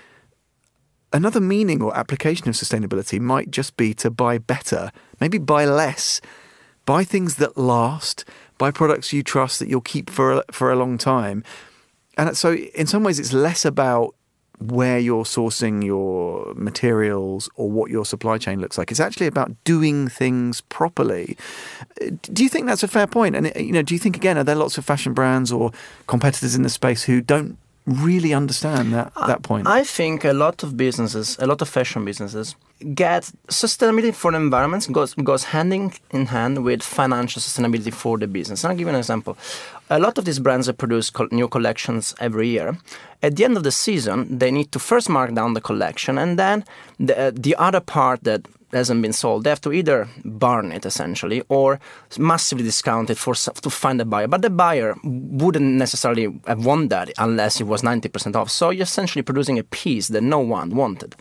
another 1.13 1.41
meaning 1.41 1.83
or 1.83 1.97
application 1.97 2.49
of 2.49 2.55
sustainability 2.55 3.21
might 3.21 3.51
just 3.51 3.77
be 3.77 3.95
to 3.95 4.11
buy 4.11 4.39
better, 4.39 4.91
maybe 5.21 5.39
buy 5.39 5.65
less, 5.65 6.21
buy 6.85 7.05
things 7.05 7.37
that 7.37 7.57
last, 7.57 8.25
buy 8.59 8.71
products 8.71 9.13
you 9.13 9.23
trust 9.23 9.61
that 9.61 9.69
you'll 9.69 9.81
keep 9.81 10.11
for 10.11 10.33
a, 10.33 10.45
for 10.51 10.73
a 10.73 10.77
long 10.77 10.99
time. 10.99 11.45
And 12.17 12.37
so 12.37 12.55
in 12.55 12.87
some 12.87 13.05
ways 13.05 13.19
it's 13.19 13.33
less 13.33 13.65
about 13.65 14.15
where 14.59 14.99
you're 14.99 15.25
sourcing 15.25 15.85
your 15.85 16.55
materials 16.55 17.49
or 17.57 17.71
what 17.71 17.91
your 17.91 18.05
supply 18.05 18.39
chain 18.39 18.61
looks 18.61 18.79
like. 18.79 18.91
It's 18.91 19.01
actually 19.01 19.27
about 19.27 19.53
doing 19.65 20.09
things 20.09 20.61
properly. 20.63 21.37
Do 22.33 22.43
you 22.43 22.49
think 22.49 22.67
that's 22.67 22.83
a 22.83 22.89
fair 22.89 23.07
point? 23.07 23.35
And 23.35 23.53
you 23.57 23.73
know, 23.73 23.83
do 23.83 23.95
you 23.95 23.99
think 23.99 24.17
again 24.17 24.39
are 24.39 24.45
there 24.45 24.55
lots 24.55 24.79
of 24.79 24.85
fashion 24.85 25.13
brands 25.13 25.51
or 25.51 25.73
competitors 26.07 26.55
in 26.55 26.63
the 26.63 26.69
space 26.69 27.05
who 27.05 27.21
don't 27.21 27.59
really 27.87 28.33
understand 28.33 28.93
that 28.93 29.13
that 29.27 29.43
point? 29.43 29.67
I 29.67 29.85
think 29.85 30.25
a 30.25 30.33
lot 30.33 30.63
of 30.63 30.77
businesses, 30.77 31.37
a 31.39 31.47
lot 31.47 31.61
of 31.61 31.69
fashion 31.69 32.05
businesses, 32.05 32.57
get 32.95 33.31
sustainability 33.49 34.15
for 34.15 34.31
the 34.33 34.37
environment 34.37 34.87
goes 34.93 35.15
goes 35.15 35.45
hand 35.45 35.73
in 36.11 36.27
hand 36.27 36.65
with 36.65 36.83
financial 36.83 37.41
sustainability 37.41 37.93
for 37.93 38.19
the 38.19 38.27
business. 38.27 38.65
And 38.65 38.71
I'll 38.71 38.77
give 38.77 38.87
you 38.87 38.95
an 38.95 38.99
example. 38.99 39.37
A 39.91 39.99
lot 39.99 40.19
of 40.19 40.25
these 40.25 40.39
brands 40.39 40.71
produce 40.73 41.11
new 41.31 41.49
collections 41.49 42.15
every 42.21 42.49
year. 42.49 42.77
At 43.23 43.37
the 43.37 43.45
end 43.45 43.57
of 43.57 43.63
the 43.63 43.73
season, 43.73 44.39
they 44.39 44.51
need 44.51 44.73
to 44.73 44.79
first 44.79 45.09
mark 45.09 45.35
down 45.35 45.55
the 45.55 45.61
collection, 45.61 46.19
and 46.19 46.39
then 46.39 46.65
the, 46.99 47.19
uh, 47.19 47.31
the 47.35 47.57
other 47.57 47.81
part 47.81 48.25
that 48.25 48.47
hasn't 48.75 49.03
been 49.03 49.13
sold, 49.13 49.45
they 49.45 49.51
have 49.51 49.61
to 49.63 49.73
either 49.73 50.09
burn 50.25 50.73
it 50.73 50.85
essentially 50.85 51.43
or 51.49 51.81
massively 52.19 52.65
discount 52.65 53.11
it 53.11 53.19
for 53.19 53.35
to 53.35 53.71
find 53.71 54.01
a 54.01 54.05
buyer. 54.05 54.27
But 54.27 54.43
the 54.43 54.51
buyer 54.51 54.95
wouldn't 55.05 55.77
necessarily 55.77 56.41
have 56.47 56.65
won 56.65 56.89
that 56.89 57.11
unless 57.19 57.61
it 57.61 57.65
was 57.65 57.83
90% 57.83 58.37
off. 58.37 58.51
So 58.51 58.71
you're 58.71 58.83
essentially 58.83 59.23
producing 59.23 59.59
a 59.59 59.65
piece 59.65 60.09
that 60.09 60.23
no 60.23 60.41
one 60.41 60.75
wanted, 60.75 61.15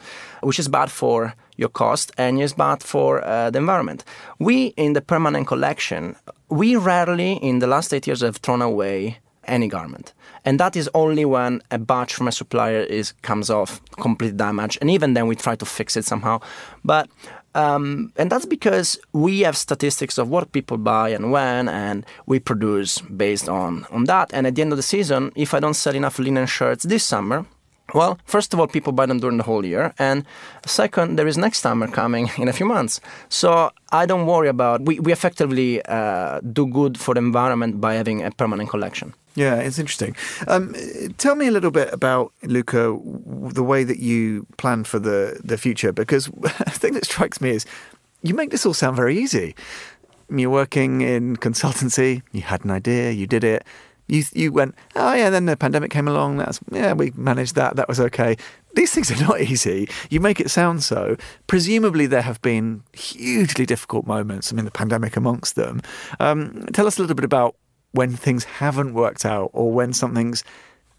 which 0.43 0.59
is 0.59 0.67
bad 0.67 0.91
for 0.91 1.33
your 1.57 1.69
cost 1.69 2.11
and 2.17 2.41
is 2.41 2.53
bad 2.53 2.81
for 2.81 3.23
uh, 3.23 3.49
the 3.49 3.59
environment. 3.59 4.03
We 4.39 4.67
in 4.77 4.93
the 4.93 5.01
permanent 5.01 5.47
collection, 5.47 6.15
we 6.49 6.75
rarely 6.75 7.33
in 7.33 7.59
the 7.59 7.67
last 7.67 7.93
eight 7.93 8.07
years 8.07 8.21
have 8.21 8.37
thrown 8.37 8.61
away 8.61 9.19
any 9.45 9.67
garment. 9.67 10.13
And 10.45 10.59
that 10.59 10.75
is 10.75 10.89
only 10.93 11.25
when 11.25 11.61
a 11.71 11.77
batch 11.77 12.13
from 12.13 12.27
a 12.27 12.31
supplier 12.31 12.81
is 12.81 13.13
comes 13.21 13.49
off 13.49 13.81
complete 13.99 14.37
damage. 14.37 14.77
And 14.81 14.89
even 14.89 15.13
then 15.13 15.27
we 15.27 15.35
try 15.35 15.55
to 15.55 15.65
fix 15.65 15.97
it 15.97 16.05
somehow. 16.05 16.39
But 16.83 17.09
um, 17.55 18.11
and 18.15 18.31
that's 18.31 18.45
because 18.45 18.97
we 19.11 19.41
have 19.41 19.55
statistics 19.55 20.17
of 20.17 20.27
what 20.27 20.51
people 20.51 20.77
buy 20.77 21.09
and 21.09 21.31
when, 21.31 21.69
and 21.69 22.03
we 22.25 22.39
produce 22.39 22.99
based 23.01 23.47
on, 23.47 23.85
on 23.91 24.05
that. 24.05 24.31
And 24.33 24.47
at 24.47 24.55
the 24.55 24.63
end 24.63 24.73
of 24.73 24.77
the 24.77 24.83
season, 24.83 25.31
if 25.35 25.53
I 25.53 25.59
don't 25.59 25.75
sell 25.75 25.95
enough 25.95 26.17
linen 26.17 26.47
shirts 26.47 26.83
this 26.83 27.03
summer, 27.03 27.45
well, 27.93 28.17
first 28.25 28.53
of 28.53 28.59
all, 28.59 28.67
people 28.67 28.93
buy 28.93 29.05
them 29.05 29.19
during 29.19 29.37
the 29.37 29.43
whole 29.43 29.65
year, 29.65 29.93
and 29.99 30.25
second, 30.65 31.17
there 31.17 31.27
is 31.27 31.37
next 31.37 31.59
summer 31.59 31.87
coming 31.87 32.31
in 32.37 32.47
a 32.47 32.53
few 32.53 32.65
months. 32.65 33.01
So 33.29 33.71
I 33.91 34.05
don't 34.05 34.25
worry 34.25 34.47
about. 34.47 34.81
We 34.81 34.99
we 34.99 35.11
effectively 35.11 35.81
uh, 35.85 36.39
do 36.41 36.65
good 36.67 36.97
for 36.97 37.13
the 37.13 37.19
environment 37.19 37.81
by 37.81 37.95
having 37.95 38.23
a 38.23 38.31
permanent 38.31 38.69
collection. 38.69 39.13
Yeah, 39.35 39.55
it's 39.55 39.79
interesting. 39.79 40.15
Um, 40.47 40.75
tell 41.17 41.35
me 41.35 41.47
a 41.47 41.51
little 41.51 41.71
bit 41.71 41.91
about 41.91 42.31
Luca, 42.43 42.97
the 43.53 43.63
way 43.63 43.83
that 43.83 43.99
you 43.99 44.45
plan 44.57 44.83
for 44.85 44.99
the 44.99 45.39
the 45.43 45.57
future, 45.57 45.91
because 45.91 46.25
the 46.41 46.79
thing 46.79 46.93
that 46.93 47.05
strikes 47.05 47.41
me 47.41 47.49
is 47.49 47.65
you 48.21 48.33
make 48.33 48.49
this 48.51 48.65
all 48.65 48.73
sound 48.73 48.95
very 48.95 49.17
easy. 49.17 49.55
You're 50.29 50.49
working 50.49 51.01
in 51.01 51.35
consultancy. 51.35 52.21
You 52.31 52.41
had 52.41 52.63
an 52.63 52.71
idea. 52.71 53.11
You 53.11 53.27
did 53.27 53.43
it 53.43 53.63
you 54.07 54.23
you 54.33 54.51
went, 54.51 54.75
oh 54.95 55.13
yeah, 55.13 55.29
then 55.29 55.45
the 55.45 55.57
pandemic 55.57 55.91
came 55.91 56.07
along. 56.07 56.37
That's 56.37 56.59
yeah, 56.71 56.93
we 56.93 57.11
managed 57.15 57.55
that. 57.55 57.75
That 57.75 57.87
was 57.87 57.99
okay. 57.99 58.37
These 58.75 58.91
things 58.91 59.11
are 59.11 59.23
not 59.27 59.41
easy. 59.41 59.89
You 60.09 60.19
make 60.19 60.39
it 60.39 60.49
sound 60.49 60.83
so. 60.83 61.15
Presumably, 61.47 62.05
there 62.05 62.21
have 62.21 62.41
been 62.41 62.83
hugely 62.93 63.65
difficult 63.65 64.05
moments. 64.05 64.51
I 64.51 64.55
mean, 64.55 64.65
the 64.65 64.71
pandemic 64.71 65.15
amongst 65.15 65.55
them. 65.55 65.81
Um, 66.19 66.65
tell 66.73 66.87
us 66.87 66.97
a 66.97 67.01
little 67.01 67.15
bit 67.15 67.25
about 67.25 67.55
when 67.91 68.15
things 68.15 68.43
haven't 68.43 68.93
worked 68.93 69.25
out, 69.25 69.51
or 69.53 69.71
when 69.71 69.93
something's 69.93 70.43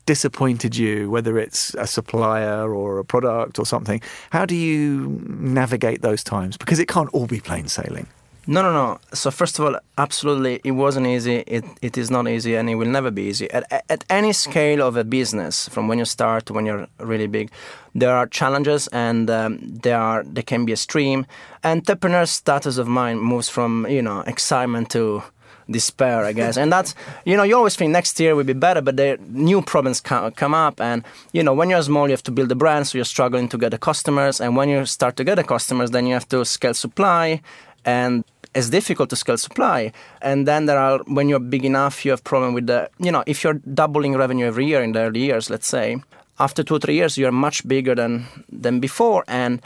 disappointed 0.07 0.77
you, 0.77 1.11
whether 1.11 1.39
it's 1.39 1.75
a 1.75 1.87
supplier 1.87 2.73
or 2.73 2.99
a 2.99 3.05
product 3.05 3.59
or 3.59 3.67
something. 3.67 4.01
How 4.31 4.45
do 4.45 4.55
you 4.55 5.21
navigate 5.27 6.03
those 6.03 6.23
times? 6.23 6.57
Because 6.57 6.79
it 6.79 6.89
can't 6.89 7.09
all 7.15 7.27
be 7.27 7.41
plain 7.41 7.69
sailing. 7.69 8.07
No, 8.47 8.61
no, 8.63 8.73
no. 8.73 8.99
So 9.13 9.31
first 9.31 9.59
of 9.59 9.65
all, 9.65 9.77
absolutely, 9.97 10.61
it 10.65 10.73
wasn't 10.73 11.07
easy. 11.07 11.37
It, 11.47 11.65
it 11.81 11.97
is 11.97 12.11
not 12.11 12.29
easy, 12.29 12.57
and 12.57 12.69
it 12.69 12.75
will 12.75 12.89
never 12.89 13.11
be 13.11 13.23
easy. 13.23 13.51
At, 13.51 13.65
at 13.89 14.05
any 14.11 14.33
scale 14.33 14.83
of 14.87 14.97
a 14.97 15.05
business, 15.05 15.69
from 15.69 15.89
when 15.89 15.99
you 15.99 16.05
start 16.05 16.47
to 16.47 16.53
when 16.53 16.67
you're 16.67 16.87
really 16.99 17.27
big, 17.27 17.51
there 17.95 18.15
are 18.15 18.27
challenges, 18.27 18.87
and 18.89 19.31
um, 19.31 19.59
there 19.63 19.99
are 19.99 20.25
there 20.25 20.43
can 20.43 20.67
be 20.67 20.73
a 20.73 20.77
stream. 20.77 21.27
Entrepreneur 21.63 22.27
status 22.27 22.77
of 22.77 22.87
mind 22.87 23.23
moves 23.23 23.49
from 23.49 23.87
you 23.89 24.03
know 24.03 24.21
excitement 24.27 24.91
to 24.91 25.23
despair, 25.71 26.25
I 26.25 26.33
guess. 26.33 26.59
and 26.59 26.71
that's, 26.71 26.95
you 27.25 27.39
know, 27.39 27.43
you 27.43 27.57
always 27.57 27.75
think 27.75 27.91
next 27.91 28.21
year 28.21 28.35
will 28.35 28.45
be 28.45 28.53
better, 28.53 28.83
but 28.83 28.99
the 28.99 29.19
new 29.31 29.63
problems 29.63 30.01
come, 30.01 30.31
come 30.33 30.55
up. 30.55 30.79
And, 30.79 31.03
you 31.33 31.43
know, 31.43 31.55
when 31.55 31.71
you're 31.71 31.83
small, 31.83 32.07
you 32.07 32.13
have 32.13 32.23
to 32.25 32.31
build 32.31 32.53
a 32.53 32.55
brand, 32.55 32.87
so 32.87 32.99
you're 32.99 33.05
struggling 33.07 33.49
to 33.49 33.57
get 33.57 33.71
the 33.71 33.79
customers. 33.79 34.41
And 34.43 34.57
when 34.57 34.69
you 34.69 34.85
start 34.85 35.17
to 35.17 35.25
get 35.25 35.37
the 35.37 35.45
customers, 35.45 35.91
then 35.91 36.07
you 36.07 36.15
have 36.15 36.29
to 36.29 36.45
scale 36.45 36.75
supply. 36.75 37.41
And 37.85 38.25
it's 38.55 38.71
difficult 38.71 39.11
to 39.11 39.17
scale 39.17 39.37
supply. 39.37 39.93
And 40.23 40.47
then 40.47 40.67
there 40.67 40.79
are 40.79 41.01
when 41.07 41.29
you're 41.29 41.41
big 41.41 41.65
enough, 41.65 42.05
you 42.05 42.11
have 42.11 42.25
problem 42.25 42.55
with 42.55 42.67
the 42.67 42.91
you 42.99 43.13
know 43.13 43.25
if 43.27 43.45
you're 43.45 43.61
doubling 43.75 44.17
revenue 44.17 44.47
every 44.47 44.67
year 44.67 44.83
in 44.83 44.93
the 44.93 45.01
early 45.01 45.21
years, 45.21 45.51
let's 45.51 45.67
say, 45.67 46.01
after 46.39 46.63
two 46.63 46.75
or 46.77 46.79
three 46.79 46.95
years, 46.95 47.17
you're 47.17 47.33
much 47.33 47.67
bigger 47.67 47.95
than 47.95 48.27
than 48.51 48.81
before, 48.81 49.25
and 49.29 49.61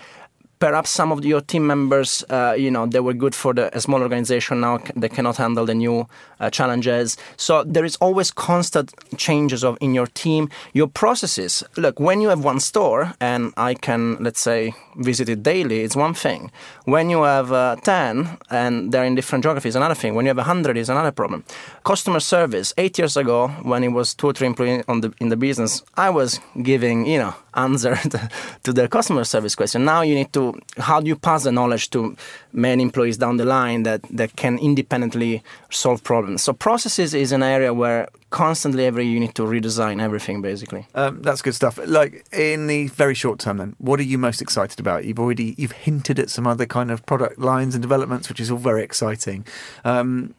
perhaps 0.59 0.91
some 0.91 1.13
of 1.13 1.25
your 1.25 1.41
team 1.41 1.67
members, 1.67 2.25
uh, 2.31 2.55
you 2.57 2.71
know, 2.71 2.87
they 2.87 3.01
were 3.01 3.15
good 3.15 3.35
for 3.35 3.55
the 3.55 3.77
a 3.77 3.81
small 3.81 4.03
organization. 4.03 4.61
Now 4.61 4.79
they 4.97 5.09
cannot 5.09 5.37
handle 5.37 5.67
the 5.67 5.75
new 5.75 6.09
uh, 6.41 6.51
challenges. 6.51 7.17
So 7.37 7.65
there 7.65 7.85
is 7.85 7.97
always 7.97 8.31
constant 8.31 8.93
changes 9.17 9.65
of 9.65 9.77
in 9.81 9.95
your 9.95 10.07
team, 10.07 10.49
your 10.73 10.89
processes. 10.89 11.63
Look, 11.77 12.01
when 12.01 12.21
you 12.21 12.29
have 12.29 12.45
one 12.45 12.61
store 12.61 13.15
and 13.21 13.53
I 13.57 13.75
can, 13.75 14.17
let's 14.23 14.41
say, 14.41 14.75
visit 14.97 15.29
it 15.29 15.43
daily, 15.43 15.81
it's 15.81 15.97
one 15.97 16.15
thing. 16.15 16.51
When 16.85 17.11
you 17.11 17.23
have 17.23 17.53
uh, 17.53 17.77
ten 17.83 18.39
and 18.51 18.93
they're 18.93 19.05
in 19.05 19.15
different 19.15 19.45
geographies, 19.45 19.77
another 19.77 19.95
thing. 19.95 20.15
When 20.15 20.25
you 20.25 20.35
have 20.35 20.45
hundred, 20.45 20.77
is 20.77 20.89
another 20.89 21.13
problem. 21.13 21.45
Customer 21.85 22.21
service. 22.21 22.75
Eight 22.77 22.99
years 22.99 23.17
ago, 23.17 23.49
when 23.63 23.85
it 23.85 23.89
was 23.89 24.15
two 24.15 24.29
or 24.29 24.33
three 24.33 24.47
employees 24.47 24.85
on 24.89 25.01
the 25.01 25.13
in 25.21 25.29
the 25.29 25.37
business, 25.37 25.83
I 25.97 26.11
was 26.11 26.41
giving, 26.63 27.07
you 27.07 27.19
know, 27.19 27.35
answer 27.59 27.97
to 28.63 28.73
the 28.73 28.89
customer 28.89 29.25
service 29.25 29.55
question. 29.55 29.85
Now 29.85 30.03
you 30.03 30.15
need 30.15 30.33
to 30.33 30.59
how 30.79 31.01
do 31.01 31.09
you 31.09 31.17
pass 31.17 31.45
the 31.45 31.53
knowledge 31.53 31.91
to 31.91 32.17
many 32.53 32.83
employees 32.83 33.17
down 33.17 33.37
the 33.37 33.45
line 33.45 33.83
that, 33.83 34.03
that 34.11 34.37
can 34.37 34.59
independently 34.59 35.43
solve 35.71 36.03
problems. 36.03 36.43
So 36.43 36.53
processes 36.53 37.15
is 37.15 37.33
an 37.33 37.43
area 37.43 37.75
where 37.75 38.09
constantly 38.31 38.85
every 38.85 39.07
you 39.07 39.19
need 39.21 39.35
to 39.35 39.43
redesign 39.43 40.01
everything 40.01 40.43
basically. 40.43 40.87
Um, 40.95 41.23
that's 41.23 41.43
good 41.43 41.55
stuff. 41.55 41.79
Like 41.87 42.27
in 42.33 42.67
the 42.67 42.89
very 42.89 43.15
short 43.15 43.39
term 43.39 43.59
then, 43.59 43.75
what 43.79 44.01
are 44.01 44.05
you 44.05 44.19
most 44.19 44.41
excited 44.41 44.79
about? 44.81 45.05
You've 45.05 45.19
already 45.19 45.55
you've 45.59 45.73
hinted 45.73 46.19
at 46.19 46.31
some 46.31 46.47
other 46.47 46.67
kind 46.67 46.91
of 46.91 47.05
product 47.07 47.39
lines 47.39 47.75
and 47.75 47.83
developments, 47.83 48.29
which 48.29 48.41
is 48.41 48.51
all 48.51 48.59
very 48.59 48.83
exciting. 48.83 49.45
Um, 49.85 50.35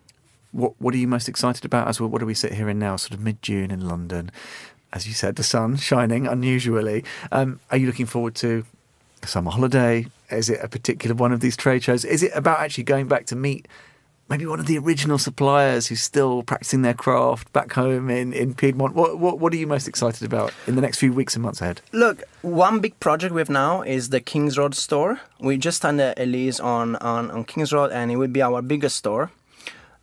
what 0.52 0.74
what 0.80 0.94
are 0.94 0.98
you 0.98 1.08
most 1.08 1.30
excited 1.30 1.66
about 1.66 1.88
as 1.88 2.00
well? 2.00 2.10
What 2.10 2.20
do 2.20 2.26
we 2.26 2.34
sit 2.34 2.54
here 2.54 2.70
in 2.70 2.80
now, 2.80 2.96
sort 2.96 3.14
of 3.14 3.20
mid 3.20 3.42
June 3.42 3.72
in 3.72 3.88
London? 3.88 4.32
As 4.92 5.08
you 5.08 5.14
said, 5.14 5.36
the 5.36 5.44
sun 5.44 5.78
shining 5.78 6.28
unusually. 6.28 7.04
Um, 7.32 7.60
are 7.70 7.78
you 7.78 7.88
looking 7.88 8.08
forward 8.08 8.36
to 8.36 8.66
a 9.22 9.28
summer 9.28 9.52
holiday? 9.52 10.08
Is 10.32 10.50
it 10.50 10.60
a 10.64 10.68
particular 10.68 11.16
one 11.16 11.32
of 11.32 11.42
these 11.42 11.56
trade 11.56 11.84
shows? 11.84 12.06
Is 12.06 12.24
it 12.24 12.32
about 12.36 12.60
actually 12.60 12.86
going 12.86 13.08
back 13.08 13.26
to 13.28 13.36
meet 13.36 13.68
maybe 14.30 14.46
one 14.46 14.60
of 14.60 14.68
the 14.68 14.78
original 14.78 15.18
suppliers 15.18 15.88
who's 15.88 16.02
still 16.02 16.44
practicing 16.44 16.84
their 16.84 16.94
craft 16.94 17.52
back 17.52 17.74
home 17.74 18.10
in, 18.10 18.32
in 18.32 18.54
Piedmont? 18.54 18.96
What, 18.96 19.18
what, 19.18 19.40
what 19.40 19.52
are 19.54 19.58
you 19.58 19.68
most 19.68 19.88
excited 19.88 20.24
about 20.24 20.54
in 20.68 20.76
the 20.76 20.82
next 20.82 21.00
few 21.00 21.12
weeks 21.12 21.36
and 21.36 21.44
months 21.44 21.62
ahead? 21.62 21.82
Look, 21.92 22.24
one 22.42 22.80
big 22.80 23.00
project 23.00 23.34
we 23.34 23.42
have 23.42 23.50
now 23.50 23.82
is 23.82 24.10
the 24.10 24.22
Kings 24.22 24.58
Road 24.58 24.76
store. 24.76 25.20
We 25.40 25.58
just 25.58 25.82
signed 25.82 26.00
a 26.00 26.26
lease 26.26 26.60
on, 26.60 26.96
on, 26.98 27.32
on 27.32 27.44
Kings 27.44 27.74
Road 27.74 27.92
and 27.92 28.12
it 28.12 28.18
will 28.18 28.28
be 28.28 28.42
our 28.42 28.62
biggest 28.62 28.98
store. 28.98 29.32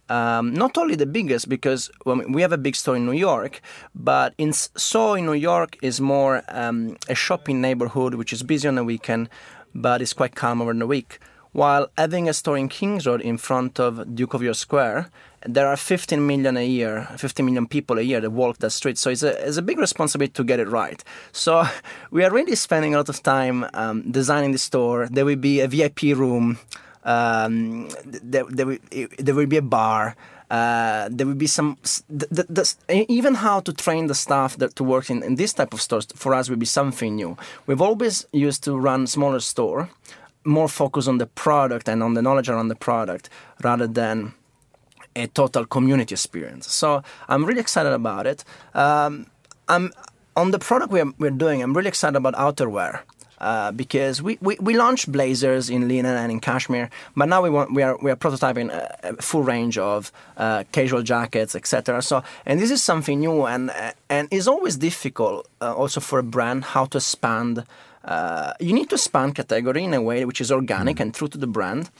Um, 0.08 0.54
not 0.54 0.78
only 0.78 0.94
the 0.94 1.06
biggest 1.06 1.48
because 1.48 1.90
well, 2.04 2.22
we 2.28 2.42
have 2.42 2.52
a 2.52 2.58
big 2.58 2.76
store 2.76 2.96
in 2.96 3.06
New 3.06 3.12
York, 3.12 3.60
but 3.94 4.34
in 4.38 4.52
so 4.52 5.14
in 5.14 5.26
New 5.26 5.34
York 5.34 5.76
is 5.82 6.00
more 6.00 6.42
um, 6.48 6.96
a 7.08 7.14
shopping 7.14 7.60
neighborhood 7.60 8.14
which 8.14 8.32
is 8.32 8.42
busy 8.42 8.68
on 8.68 8.76
the 8.76 8.84
weekend, 8.84 9.28
but 9.74 10.00
it's 10.00 10.12
quite 10.12 10.34
calm 10.34 10.62
over 10.62 10.72
the 10.72 10.86
week. 10.86 11.18
While 11.52 11.88
having 11.96 12.28
a 12.28 12.34
store 12.34 12.58
in 12.58 12.68
Kings 12.68 13.06
Road 13.06 13.22
in 13.22 13.38
front 13.38 13.80
of 13.80 14.14
Duke 14.14 14.34
of 14.34 14.42
York 14.42 14.56
Square, 14.56 15.10
there 15.46 15.66
are 15.66 15.76
15 15.76 16.26
million 16.26 16.56
a 16.56 16.66
year, 16.66 17.08
15 17.16 17.46
million 17.46 17.66
people 17.66 17.98
a 17.98 18.02
year 18.02 18.20
that 18.20 18.30
walk 18.30 18.58
that 18.58 18.70
street. 18.70 18.98
So 18.98 19.10
it's 19.10 19.22
a, 19.22 19.46
it's 19.46 19.56
a 19.56 19.62
big 19.62 19.78
responsibility 19.78 20.32
to 20.34 20.44
get 20.44 20.60
it 20.60 20.68
right. 20.68 21.02
So 21.32 21.64
we 22.10 22.24
are 22.24 22.30
really 22.30 22.56
spending 22.56 22.94
a 22.94 22.98
lot 22.98 23.08
of 23.08 23.22
time 23.22 23.66
um, 23.72 24.10
designing 24.10 24.52
the 24.52 24.58
store. 24.58 25.08
There 25.10 25.24
will 25.24 25.36
be 25.36 25.60
a 25.60 25.68
VIP 25.68 26.16
room. 26.16 26.58
Um, 27.06 27.88
there, 28.04 28.44
there, 28.50 28.66
will, 28.66 28.78
there 29.18 29.34
will 29.34 29.46
be 29.46 29.56
a 29.56 29.62
bar. 29.62 30.16
Uh, 30.50 31.08
there 31.10 31.26
will 31.26 31.34
be 31.34 31.46
some 31.46 31.76
the, 32.08 32.46
the, 32.48 33.04
even 33.08 33.34
how 33.34 33.60
to 33.60 33.72
train 33.72 34.06
the 34.06 34.14
staff 34.14 34.56
that 34.58 34.76
to 34.76 34.84
work 34.84 35.10
in, 35.10 35.22
in 35.22 35.36
this 35.36 35.52
type 35.52 35.72
of 35.72 35.80
stores 35.80 36.06
for 36.14 36.34
us 36.34 36.50
will 36.50 36.56
be 36.56 36.66
something 36.66 37.16
new. 37.16 37.36
We've 37.66 37.80
always 37.80 38.26
used 38.32 38.62
to 38.64 38.76
run 38.76 39.06
smaller 39.06 39.40
store 39.40 39.88
more 40.46 40.68
focus 40.68 41.08
on 41.08 41.18
the 41.18 41.26
product 41.26 41.88
and 41.88 42.02
on 42.02 42.14
the 42.14 42.22
knowledge 42.22 42.48
around 42.48 42.68
the 42.68 42.76
product 42.76 43.28
rather 43.62 43.86
than 43.86 44.32
a 45.16 45.26
total 45.26 45.66
community 45.66 46.14
experience. 46.14 46.72
So 46.72 47.02
i'm 47.28 47.44
really 47.44 47.60
excited 47.60 47.92
about 47.92 48.26
it. 48.26 48.44
Um, 48.74 49.26
i'm 49.68 49.92
on 50.36 50.50
the 50.52 50.58
product 50.58 50.92
we're, 50.92 51.12
we're 51.18 51.30
doing 51.30 51.62
i'm 51.62 51.74
really 51.74 51.88
excited 51.88 52.16
about 52.16 52.34
outerwear 52.34 53.00
uh, 53.38 53.72
because 53.72 54.22
we, 54.22 54.38
we, 54.40 54.56
we 54.60 54.76
launched 54.76 55.10
blazers 55.10 55.70
in 55.70 55.88
linen 55.88 56.16
and 56.16 56.32
in 56.32 56.40
cashmere, 56.40 56.90
but 57.16 57.28
now 57.28 57.42
we 57.42 57.50
want 57.50 57.72
we 57.72 57.82
are 57.82 57.96
we 58.02 58.10
are 58.10 58.16
prototyping 58.16 58.70
a, 58.70 58.96
a 59.02 59.22
full 59.22 59.42
range 59.42 59.78
of 59.78 60.12
uh, 60.36 60.64
casual 60.72 61.02
jackets, 61.02 61.54
etc. 61.54 62.02
So 62.02 62.22
and 62.44 62.60
this 62.60 62.70
is 62.70 62.82
something 62.82 63.20
new 63.20 63.46
and 63.46 63.70
and 64.08 64.28
it's 64.30 64.46
always 64.46 64.76
difficult 64.76 65.48
uh, 65.60 65.74
also 65.74 66.00
for 66.00 66.18
a 66.18 66.22
brand 66.22 66.64
how 66.64 66.86
to 66.86 66.98
expand. 66.98 67.64
Uh, 68.04 68.52
you 68.60 68.72
need 68.72 68.88
to 68.88 68.94
expand 68.94 69.34
category 69.34 69.82
in 69.82 69.92
a 69.92 70.00
way 70.00 70.24
which 70.24 70.40
is 70.40 70.52
organic 70.52 70.98
mm. 70.98 71.00
and 71.00 71.14
true 71.14 71.26
to 71.26 71.36
the 71.36 71.46
brand. 71.46 71.90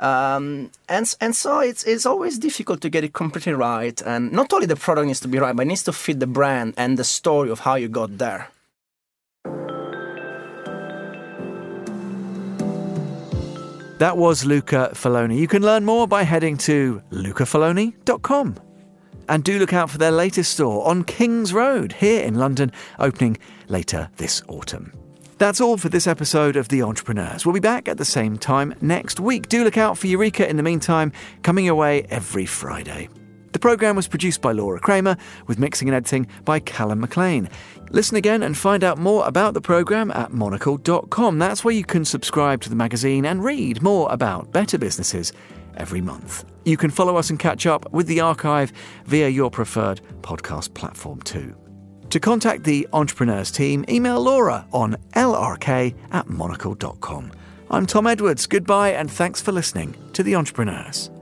Um, 0.00 0.70
and 0.88 1.14
and 1.20 1.36
so 1.36 1.60
it's 1.60 1.84
it's 1.84 2.04
always 2.04 2.38
difficult 2.38 2.80
to 2.80 2.90
get 2.90 3.04
it 3.04 3.12
completely 3.12 3.52
right. 3.52 4.00
And 4.02 4.32
not 4.32 4.52
only 4.52 4.66
the 4.66 4.76
product 4.76 5.06
needs 5.06 5.20
to 5.20 5.28
be 5.28 5.38
right, 5.38 5.54
but 5.54 5.62
it 5.62 5.68
needs 5.68 5.84
to 5.84 5.92
fit 5.92 6.18
the 6.18 6.26
brand 6.26 6.74
and 6.76 6.98
the 6.98 7.04
story 7.04 7.50
of 7.50 7.60
how 7.60 7.76
you 7.76 7.88
got 7.88 8.18
there. 8.18 8.48
That 14.04 14.18
was 14.18 14.44
Luca 14.44 14.90
Faloni. 14.92 15.38
You 15.38 15.48
can 15.48 15.62
learn 15.62 15.86
more 15.86 16.06
by 16.06 16.24
heading 16.24 16.58
to 16.58 17.00
lucafaloni.com. 17.10 18.56
And 19.30 19.42
do 19.42 19.58
look 19.58 19.72
out 19.72 19.88
for 19.88 19.96
their 19.96 20.10
latest 20.10 20.52
store 20.52 20.86
on 20.86 21.04
King's 21.04 21.54
Road 21.54 21.94
here 21.94 22.22
in 22.22 22.34
London, 22.34 22.70
opening 22.98 23.38
later 23.68 24.10
this 24.18 24.42
autumn. 24.46 24.92
That's 25.38 25.58
all 25.58 25.78
for 25.78 25.88
this 25.88 26.06
episode 26.06 26.56
of 26.56 26.68
The 26.68 26.82
Entrepreneurs. 26.82 27.46
We'll 27.46 27.54
be 27.54 27.60
back 27.60 27.88
at 27.88 27.96
the 27.96 28.04
same 28.04 28.36
time 28.36 28.74
next 28.82 29.20
week. 29.20 29.48
Do 29.48 29.64
look 29.64 29.78
out 29.78 29.96
for 29.96 30.06
Eureka 30.06 30.46
in 30.46 30.58
the 30.58 30.62
meantime, 30.62 31.10
coming 31.42 31.64
your 31.64 31.74
way 31.74 32.02
every 32.10 32.44
Friday. 32.44 33.08
The 33.54 33.60
programme 33.60 33.94
was 33.94 34.08
produced 34.08 34.42
by 34.42 34.50
Laura 34.50 34.80
Kramer, 34.80 35.16
with 35.46 35.60
mixing 35.60 35.88
and 35.88 35.94
editing 35.94 36.26
by 36.44 36.58
Callum 36.58 36.98
McLean. 36.98 37.48
Listen 37.90 38.16
again 38.16 38.42
and 38.42 38.56
find 38.56 38.82
out 38.82 38.98
more 38.98 39.24
about 39.28 39.54
the 39.54 39.60
programme 39.60 40.10
at 40.10 40.32
monocle.com. 40.32 41.38
That's 41.38 41.64
where 41.64 41.72
you 41.72 41.84
can 41.84 42.04
subscribe 42.04 42.62
to 42.62 42.68
the 42.68 42.74
magazine 42.74 43.24
and 43.24 43.44
read 43.44 43.80
more 43.80 44.10
about 44.10 44.50
better 44.50 44.76
businesses 44.76 45.32
every 45.76 46.00
month. 46.00 46.44
You 46.64 46.76
can 46.76 46.90
follow 46.90 47.16
us 47.16 47.30
and 47.30 47.38
catch 47.38 47.64
up 47.64 47.92
with 47.92 48.08
the 48.08 48.18
archive 48.18 48.72
via 49.06 49.28
your 49.28 49.52
preferred 49.52 50.00
podcast 50.22 50.74
platform 50.74 51.22
too. 51.22 51.54
To 52.10 52.18
contact 52.18 52.64
the 52.64 52.88
Entrepreneurs 52.92 53.52
team, 53.52 53.84
email 53.88 54.20
Laura 54.20 54.66
on 54.72 54.96
lrk 55.12 55.94
at 56.10 56.28
monocle.com. 56.28 57.30
I'm 57.70 57.86
Tom 57.86 58.08
Edwards. 58.08 58.46
Goodbye 58.46 58.94
and 58.94 59.08
thanks 59.08 59.40
for 59.40 59.52
listening 59.52 59.94
to 60.12 60.24
The 60.24 60.34
Entrepreneurs. 60.34 61.12